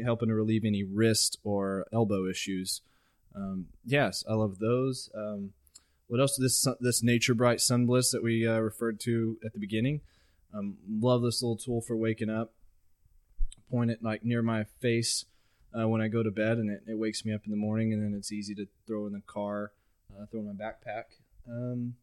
[0.03, 2.81] helping to relieve any wrist or elbow issues.
[3.37, 5.11] Um, yes, I love those.
[5.15, 5.51] Um,
[6.07, 6.39] what else?
[6.39, 10.01] This this Nature Bright Sun Bliss that we uh, referred to at the beginning.
[10.55, 12.55] Um, love this little tool for waking up.
[13.71, 15.27] Point it like near my face
[15.79, 17.93] uh, when I go to bed, and it, it, wakes me up in the morning.
[17.93, 19.73] And then it's easy to throw in the car,
[20.19, 21.05] uh, throw in my backpack.
[21.47, 21.97] Um,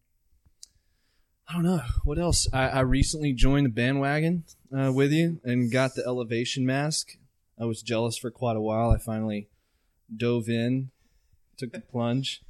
[1.49, 2.47] I don't know what else.
[2.51, 4.43] I, I recently joined the bandwagon
[4.77, 7.17] uh, with you and got the elevation mask.
[7.59, 8.91] I was jealous for quite a while.
[8.91, 9.47] I finally
[10.15, 10.91] dove in,
[11.57, 12.41] took the plunge.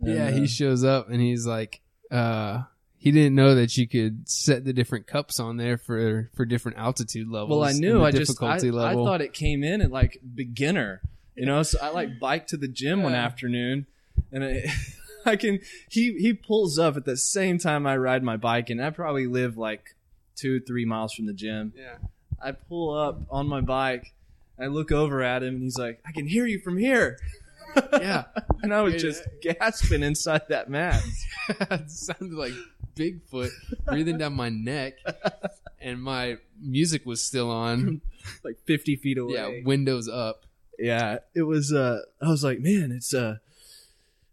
[0.00, 1.80] And, yeah, he uh, shows up and he's like,
[2.10, 2.62] uh,
[2.96, 6.76] he didn't know that you could set the different cups on there for for different
[6.76, 7.50] altitude levels.
[7.50, 8.04] Well, I knew.
[8.04, 11.00] I just I, I, thought it came in at like beginner.
[11.34, 13.04] You know, so I like biked to the gym yeah.
[13.04, 13.86] one afternoon,
[14.30, 14.70] and it,
[15.26, 15.60] I can.
[15.88, 19.26] He he pulls up at the same time I ride my bike, and I probably
[19.26, 19.94] live like
[20.36, 21.72] two three miles from the gym.
[21.76, 21.96] Yeah.
[22.42, 24.14] I pull up on my bike.
[24.58, 27.18] I look over at him, and he's like, "I can hear you from here."
[27.92, 28.24] yeah,
[28.62, 31.08] and I was just gasping inside that mask.
[31.48, 32.52] it sounded like
[32.96, 33.50] Bigfoot
[33.86, 34.94] breathing down my neck,
[35.80, 38.00] and my music was still on,
[38.44, 39.34] like fifty feet away.
[39.34, 40.44] Yeah, windows up.
[40.78, 41.72] Yeah, it was.
[41.72, 43.12] uh I was like, man, it's.
[43.14, 43.36] uh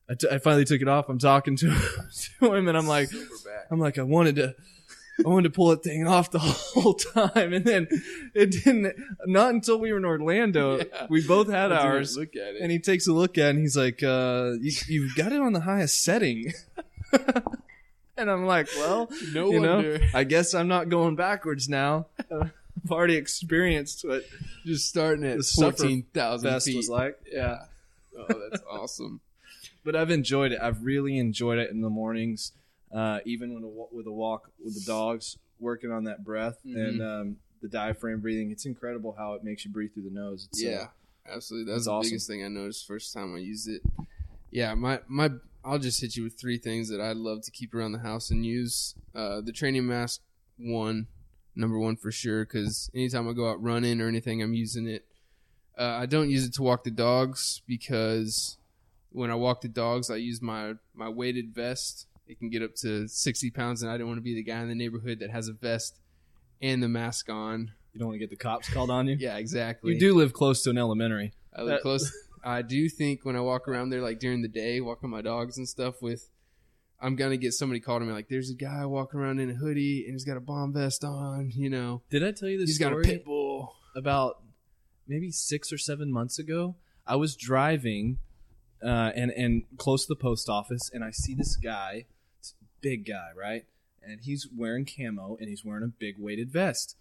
[0.10, 1.10] I, t- I finally took it off.
[1.10, 1.68] I'm talking to,
[2.40, 3.10] to him, and I'm like,
[3.70, 4.56] I'm like, I wanted to.
[5.26, 7.88] I wanted to pull that thing off the whole time, and then
[8.36, 8.96] it didn't.
[9.26, 11.08] Not until we were in Orlando, yeah.
[11.10, 12.16] we both had ours.
[12.16, 14.72] Look at it, and he takes a look at it, and he's like, uh, you,
[14.88, 16.54] "You've got it on the highest setting."
[18.20, 20.00] And I'm like, well, no you wonder.
[20.00, 22.08] Know, I guess I'm not going backwards now.
[22.32, 22.52] I've
[22.92, 24.24] already experienced what
[24.66, 27.20] just starting at fourteen thousand feet was like.
[27.32, 27.66] Yeah.
[28.18, 29.22] Oh, that's awesome.
[29.84, 30.60] But I've enjoyed it.
[30.62, 32.52] I've really enjoyed it in the mornings,
[32.94, 36.78] uh, even with a, with a walk with the dogs, working on that breath mm-hmm.
[36.78, 38.52] and um, the diaphragm breathing.
[38.52, 40.48] It's incredible how it makes you breathe through the nose.
[40.52, 41.72] It's, uh, yeah, uh, absolutely.
[41.72, 42.10] That's the awesome.
[42.10, 43.82] biggest thing I noticed first time I used it.
[44.52, 45.32] Yeah, my my
[45.64, 48.30] I'll just hit you with three things that I'd love to keep around the house
[48.30, 48.96] and use.
[49.14, 50.22] Uh, the training mask,
[50.58, 51.08] one,
[51.56, 55.06] number one for sure, because anytime I go out running or anything, I'm using it.
[55.78, 58.57] Uh, I don't use it to walk the dogs because
[59.18, 62.06] when I walk the dogs, I use my, my weighted vest.
[62.28, 64.60] It can get up to 60 pounds, and I don't want to be the guy
[64.62, 66.00] in the neighborhood that has a vest
[66.62, 67.72] and the mask on.
[67.94, 69.16] You don't want to get the cops called on you?
[69.20, 69.94] yeah, exactly.
[69.94, 71.34] You do live close to an elementary.
[71.56, 72.12] I live that, close.
[72.44, 75.58] I do think when I walk around there, like during the day, walking my dogs
[75.58, 76.30] and stuff with,
[77.02, 80.04] I'm gonna get somebody called me like, "There's a guy walking around in a hoodie
[80.06, 82.70] and he's got a bomb vest on." You know, did I tell you this?
[82.70, 83.74] He's story got a pit bull.
[83.96, 84.44] About
[85.08, 88.20] maybe six or seven months ago, I was driving
[88.84, 92.06] uh, and and close to the post office, and I see this guy,
[92.82, 93.66] big guy, right?
[94.02, 96.96] And he's wearing camo and he's wearing a big weighted vest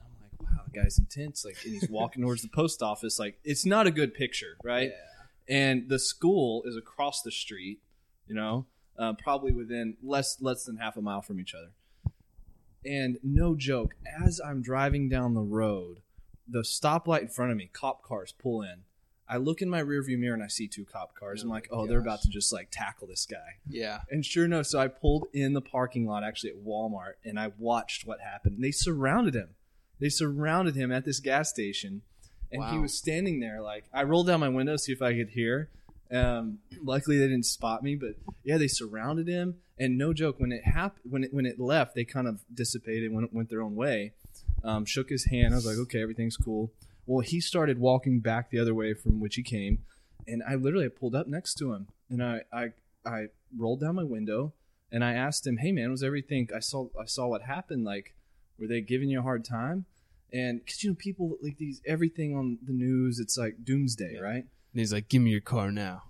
[0.00, 1.44] I'm like, wow, the guy's intense.
[1.44, 3.18] Like, and he's walking towards the post office.
[3.18, 4.90] Like, it's not a good picture, right?
[4.90, 5.56] Yeah.
[5.56, 7.80] And the school is across the street.
[8.28, 8.66] You know,
[8.98, 11.70] uh, probably within less less than half a mile from each other.
[12.84, 15.98] And no joke, as I'm driving down the road,
[16.48, 18.82] the stoplight in front of me, cop cars pull in.
[19.32, 21.40] I look in my rearview mirror and I see two cop cars.
[21.40, 21.88] Oh I'm like, oh, gosh.
[21.88, 23.56] they're about to just like tackle this guy.
[23.66, 24.00] Yeah.
[24.10, 27.52] And sure enough, so I pulled in the parking lot actually at Walmart and I
[27.58, 28.62] watched what happened.
[28.62, 29.54] They surrounded him.
[30.02, 32.02] They surrounded him at this gas station,
[32.50, 32.72] and wow.
[32.72, 33.62] he was standing there.
[33.62, 35.70] Like I rolled down my window to see if I could hear.
[36.12, 39.58] Um, luckily, they didn't spot me, but yeah, they surrounded him.
[39.78, 43.12] And no joke, when it happened, when it when it left, they kind of dissipated,
[43.12, 44.14] went went their own way.
[44.64, 45.54] Um, shook his hand.
[45.54, 46.72] I was like, okay, everything's cool.
[47.06, 49.84] Well, he started walking back the other way from which he came,
[50.26, 52.72] and I literally pulled up next to him, and I I
[53.04, 53.26] I
[53.56, 54.52] rolled down my window,
[54.90, 56.48] and I asked him, "Hey, man, was everything?
[56.54, 57.84] I saw I saw what happened.
[57.84, 58.14] Like,
[58.58, 59.86] were they giving you a hard time?"
[60.32, 64.20] and because you know people like these everything on the news it's like doomsday yeah.
[64.20, 66.02] right and he's like give me your car now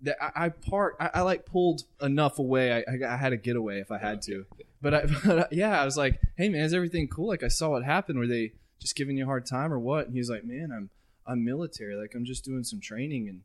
[0.00, 3.36] that I, I parked I, I, like pulled enough away I, I, I had a
[3.36, 4.46] getaway if I had to
[4.80, 7.48] but I but uh, yeah I was like hey man is everything cool like I
[7.48, 8.52] saw what happened were they
[8.82, 10.90] just giving you a hard time or what and he's like man I'm
[11.26, 13.42] I'm military like I'm just doing some training and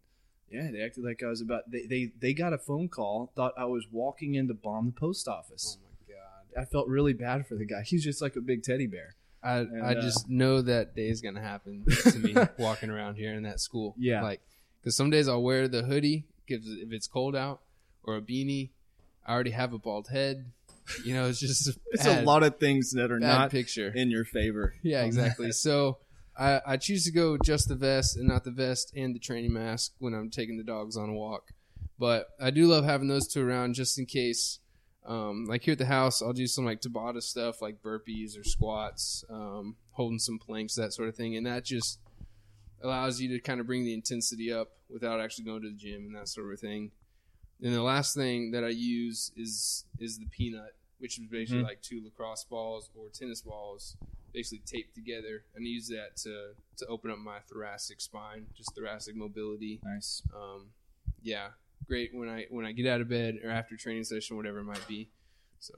[0.49, 3.53] yeah they acted like I was about they they, they got a phone call thought
[3.57, 6.61] I was walking in to bomb the post office oh my god!
[6.61, 7.83] I felt really bad for the guy.
[7.83, 9.15] He's just like a big teddy bear.
[9.43, 13.15] I And, I uh, just know that day is gonna happen to me walking around
[13.15, 13.95] here in that school.
[13.97, 14.23] Yeah.
[14.23, 14.41] like
[14.81, 17.61] because some days I'll wear the hoodie if if it's cold out
[18.03, 18.71] or a beanie.
[19.25, 20.51] I already have a bald head.
[21.03, 23.91] You know, it's just It's bad, a lot of things that are not picture.
[23.93, 24.75] in your favor.
[24.83, 25.51] Yeah, exactly.
[25.51, 25.97] so
[26.37, 29.53] I, I choose to go just the vest and not the vest and the training
[29.53, 31.51] mask when I'm taking the dogs on a walk.
[31.99, 34.59] But I do love having those two around just in case.
[35.05, 38.43] Um, like here at the house, I'll do some like Tabata stuff like burpees or
[38.43, 41.37] squats, um, holding some planks, that sort of thing.
[41.37, 41.99] And that just
[42.83, 46.07] allows you to kind of bring the intensity up without actually going to the gym
[46.07, 46.91] and that sort of thing.
[47.61, 51.67] And the last thing that I use is is the peanut, which is basically Mhm.
[51.67, 53.95] like two lacrosse balls or tennis balls
[54.33, 58.75] basically taped together and I use that to to open up my thoracic spine, just
[58.75, 59.79] thoracic mobility.
[59.83, 60.21] Nice.
[60.35, 60.71] Um,
[61.23, 61.51] yeah,
[61.87, 64.63] great when I when I get out of bed or after training session, whatever it
[64.65, 65.09] might be.
[65.59, 65.73] So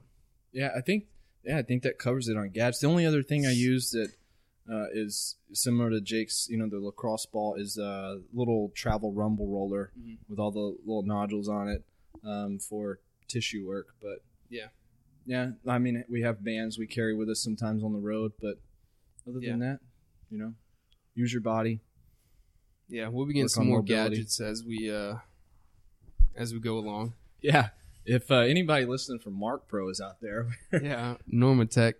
[0.51, 1.07] Yeah, I think
[1.45, 2.79] yeah, I think that covers it on gadgets.
[2.81, 4.11] The only other thing I use that
[4.71, 9.47] uh, is similar to Jake's, you know, the lacrosse ball is a little travel rumble
[9.47, 10.17] roller Mhm.
[10.29, 11.83] with all the little nodules on it
[12.23, 13.95] um, for tissue work.
[14.01, 14.67] But Yeah.
[15.25, 18.59] yeah, I mean, we have bands we carry with us sometimes on the road, but
[19.27, 19.79] other than that,
[20.29, 20.53] you know,
[21.15, 21.81] use your body.
[22.87, 24.15] yeah, we'll be getting some more mobility.
[24.17, 25.17] gadgets as we uh
[26.35, 27.13] as we go along.
[27.41, 27.69] Yeah.
[28.05, 31.93] If uh, anybody listening from Marc Pro is out there, yeah, NormaTec,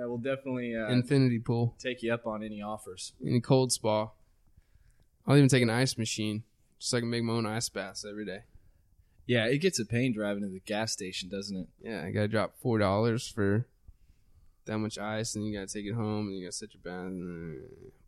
[0.00, 3.12] yeah, we'll definitely uh, Infinity Pool, take you up on any offers.
[3.24, 4.08] any cold spa.
[5.26, 6.42] I'll even take an ice machine
[6.78, 8.40] just so I can make my own ice baths every day.
[9.26, 11.68] Yeah, it gets a pain driving to the gas station, doesn't it?
[11.82, 13.66] Yeah, I gotta drop four dollars for
[14.64, 17.12] that much ice, and you gotta take it home, and you gotta set your bath.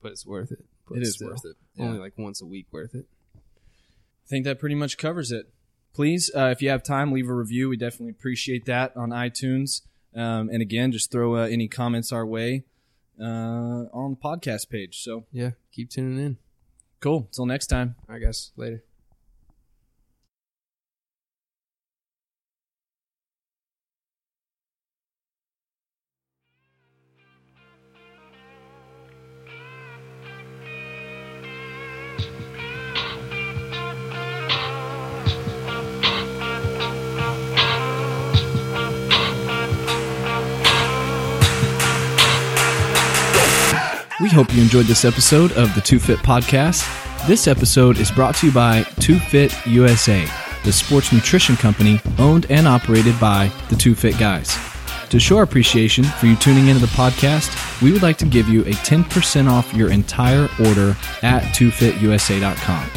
[0.00, 0.64] But it's worth it.
[0.88, 1.26] But It it's is, though.
[1.28, 1.56] worth it.
[1.76, 1.84] Yeah.
[1.86, 3.06] Only like once a week worth it.
[3.36, 5.52] I think that pretty much covers it.
[5.94, 7.68] Please, uh, if you have time, leave a review.
[7.68, 9.82] We definitely appreciate that on iTunes.
[10.14, 12.64] Um, and again, just throw uh, any comments our way
[13.20, 13.24] uh,
[13.92, 15.02] on the podcast page.
[15.02, 16.36] So Yeah, keep tuning in.
[17.00, 17.26] cool.
[17.30, 17.96] Until next time.
[18.08, 18.84] I guess later.
[44.32, 46.86] Hope you enjoyed this episode of the Two Fit Podcast.
[47.26, 50.26] This episode is brought to you by Two Fit USA,
[50.64, 54.56] the sports nutrition company owned and operated by the Two Fit Guys.
[55.10, 58.48] To show our appreciation for you tuning into the podcast, we would like to give
[58.48, 62.90] you a 10% off your entire order at twofitusa.com.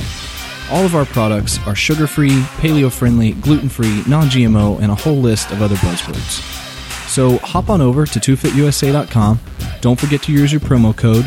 [0.71, 4.95] All of our products are sugar free, paleo friendly, gluten free, non GMO, and a
[4.95, 6.54] whole list of other buzzwords.
[7.07, 9.39] So hop on over to twofitusa.com.
[9.81, 11.25] Don't forget to use your promo code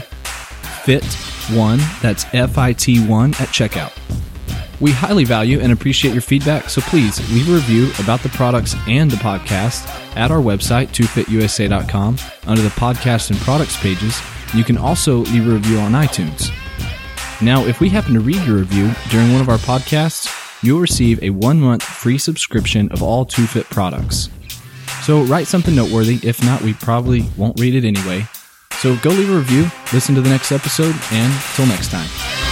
[0.89, 3.93] FIT1, that's F I T 1 at checkout.
[4.81, 8.75] We highly value and appreciate your feedback, so please leave a review about the products
[8.87, 12.17] and the podcast at our website, twofitusa.com,
[12.47, 14.21] under the podcast and products pages.
[14.55, 16.51] You can also leave a review on iTunes.
[17.43, 21.23] Now, if we happen to read your review during one of our podcasts, you'll receive
[21.23, 24.31] a one month free subscription of all Two Fit products.
[25.09, 26.21] So write something noteworthy.
[26.23, 28.27] If not, we probably won't read it anyway.
[28.81, 32.48] So go leave a review, listen to the next episode, and till next time.